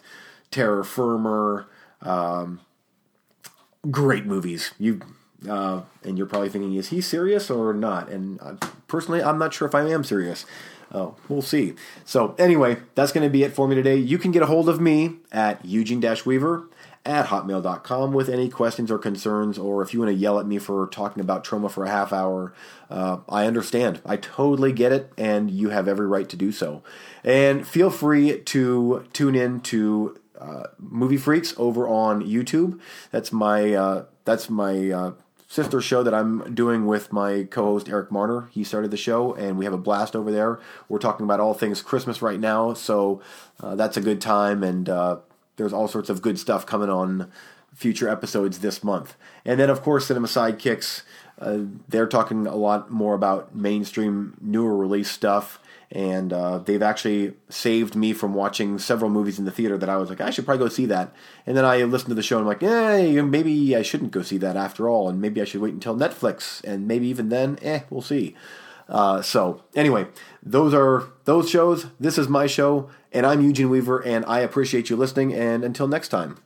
Terror 0.51 0.85
Firmer. 0.85 1.67
Um, 2.03 2.61
great 3.91 4.27
movies. 4.27 4.73
You 4.79 5.01
uh, 5.49 5.83
and 6.05 6.19
you're 6.19 6.27
probably 6.27 6.51
thinking, 6.51 6.75
is 6.75 6.89
he 6.89 7.01
serious 7.01 7.51
or 7.51 7.73
not? 7.73 8.11
And 8.11 8.41
uh, 8.43 8.55
personally, 8.89 9.23
I'm 9.23 9.39
not 9.39 9.55
sure 9.55 9.67
if 9.67 9.75
I 9.75 9.89
am 9.89 10.05
serious. 10.05 10.45
Oh, 10.93 11.15
we'll 11.29 11.43
see. 11.43 11.75
So, 12.05 12.35
anyway, 12.39 12.79
that's 12.95 13.13
going 13.13 13.25
to 13.25 13.31
be 13.31 13.45
it 13.45 13.53
for 13.53 13.69
me 13.69 13.77
today. 13.77 13.97
You 13.97 14.19
can 14.19 14.33
get 14.33 14.43
a 14.43 14.47
hold 14.47 14.69
of 14.69 14.81
me 14.81 15.17
at 15.31 15.65
Eugene 15.65 16.03
Weaver 16.27 16.69
at 17.07 17.27
hotmail.com 17.27 18.13
with 18.13 18.29
any 18.29 18.49
questions 18.49 18.91
or 18.91 18.99
concerns, 18.99 19.59
or 19.59 19.83
if 19.83 19.95
you 19.95 20.01
want 20.01 20.11
to 20.11 20.17
yell 20.17 20.39
at 20.39 20.47
me 20.47 20.59
for 20.59 20.87
talking 20.89 21.21
about 21.21 21.45
Troma 21.45 21.71
for 21.71 21.85
a 21.85 21.91
half 21.91 22.13
hour, 22.13 22.53
uh, 22.91 23.19
I 23.29 23.47
understand. 23.47 24.01
I 24.05 24.17
totally 24.17 24.73
get 24.73 24.93
it, 24.93 25.13
and 25.17 25.51
you 25.51 25.71
have 25.71 25.89
every 25.89 26.07
right 26.07 26.29
to 26.29 26.37
do 26.37 26.53
so. 26.53 26.83
And 27.25 27.67
feel 27.67 27.91
free 27.91 28.41
to 28.41 29.07
tune 29.13 29.35
in 29.35 29.61
to 29.61 30.19
uh, 30.39 30.65
Movie 30.79 31.17
Freaks 31.17 31.55
over 31.57 31.89
on 31.89 32.23
YouTube. 32.23 32.81
That's 33.11 33.33
my 33.33 33.75
uh, 33.75 34.05
that's 34.25 34.51
my 34.51 34.91
uh, 34.91 35.13
sister 35.51 35.81
show 35.81 36.05
that 36.05 36.15
I'm 36.15 36.55
doing 36.55 36.87
with 36.87 37.13
my 37.13 37.43
co-host 37.51 37.89
Eric 37.89 38.13
Marner. 38.13 38.49
He 38.53 38.63
started 38.63 38.93
the 38.93 38.97
show, 38.97 39.35
and 39.35 39.59
we 39.59 39.65
have 39.65 39.75
a 39.75 39.79
blast 39.79 40.15
over 40.15 40.31
there. 40.31 40.61
We're 40.89 41.01
talking 41.01 41.25
about 41.25 41.41
all 41.41 41.55
things 41.55 41.83
Christmas 41.83 42.23
right 42.23 42.39
now, 42.39 42.73
so 42.73 43.21
uh, 43.61 43.75
that's 43.75 43.97
a 43.97 44.01
good 44.01 44.21
time. 44.21 44.63
And 44.63 44.89
uh, 44.89 45.17
there's 45.57 45.73
all 45.73 45.89
sorts 45.89 46.09
of 46.09 46.23
good 46.23 46.39
stuff 46.39 46.67
coming 46.67 46.89
on 46.89 47.33
future 47.75 48.09
episodes 48.09 48.61
this 48.61 48.85
month. 48.85 49.17
And 49.45 49.59
then, 49.59 49.71
of 49.71 49.83
course, 49.83 50.07
Cinema 50.07 50.29
Sidekicks. 50.29 51.03
Uh, 51.37 51.63
they're 51.89 52.07
talking 52.07 52.47
a 52.47 52.55
lot 52.55 52.93
more 52.93 53.15
about 53.15 53.53
mainstream, 53.53 54.37
newer 54.41 54.77
release 54.77 55.11
stuff 55.11 55.59
and 55.93 56.33
uh, 56.33 56.59
they've 56.59 56.83
actually 56.83 57.35
saved 57.49 57.97
me 57.97 58.13
from 58.13 58.33
watching 58.35 58.79
several 58.79 59.11
movies 59.11 59.39
in 59.39 59.45
the 59.45 59.51
theater 59.51 59.77
that 59.77 59.89
I 59.89 59.97
was 59.97 60.09
like, 60.09 60.21
I 60.21 60.31
should 60.31 60.45
probably 60.45 60.65
go 60.65 60.69
see 60.69 60.87
that. 60.87 61.13
And 61.47 61.57
then 61.57 61.65
I 61.65 61.83
listened 61.83 62.11
to 62.11 62.15
the 62.15 62.23
show 62.23 62.39
and 62.39 62.43
I'm 62.43 62.49
like, 62.49 62.63
eh, 62.63 63.21
maybe 63.23 63.75
I 63.75 63.83
shouldn't 63.83 64.13
go 64.13 64.23
see 64.23 64.39
that 64.39 64.57
after 64.57 64.89
all, 64.89 65.09
and 65.09 65.21
maybe 65.21 65.41
I 65.41 65.45
should 65.45 65.61
wait 65.61 65.75
until 65.75 65.97
Netflix, 65.97 66.63
and 66.65 66.87
maybe 66.87 67.09
even 67.09 67.29
then, 67.29 67.59
eh, 67.63 67.81
we'll 67.91 68.03
see. 68.03 68.37
Uh, 68.89 69.23
so 69.23 69.63
anyway, 69.75 70.07
those 70.43 70.75
are 70.75 71.05
those 71.25 71.49
shows. 71.49 71.87
This 72.01 72.19
is 72.19 72.29
my 72.29 72.47
show, 72.47 72.91
and 73.13 73.25
I'm 73.25 73.41
Eugene 73.41 73.71
Weaver, 73.71 74.01
and 74.01 74.25
I 74.27 74.41
appreciate 74.41 74.91
you 74.91 74.97
listening. 74.97 75.33
And 75.33 75.65
until 75.65 75.87
next 75.87 76.09
time. 76.09 76.39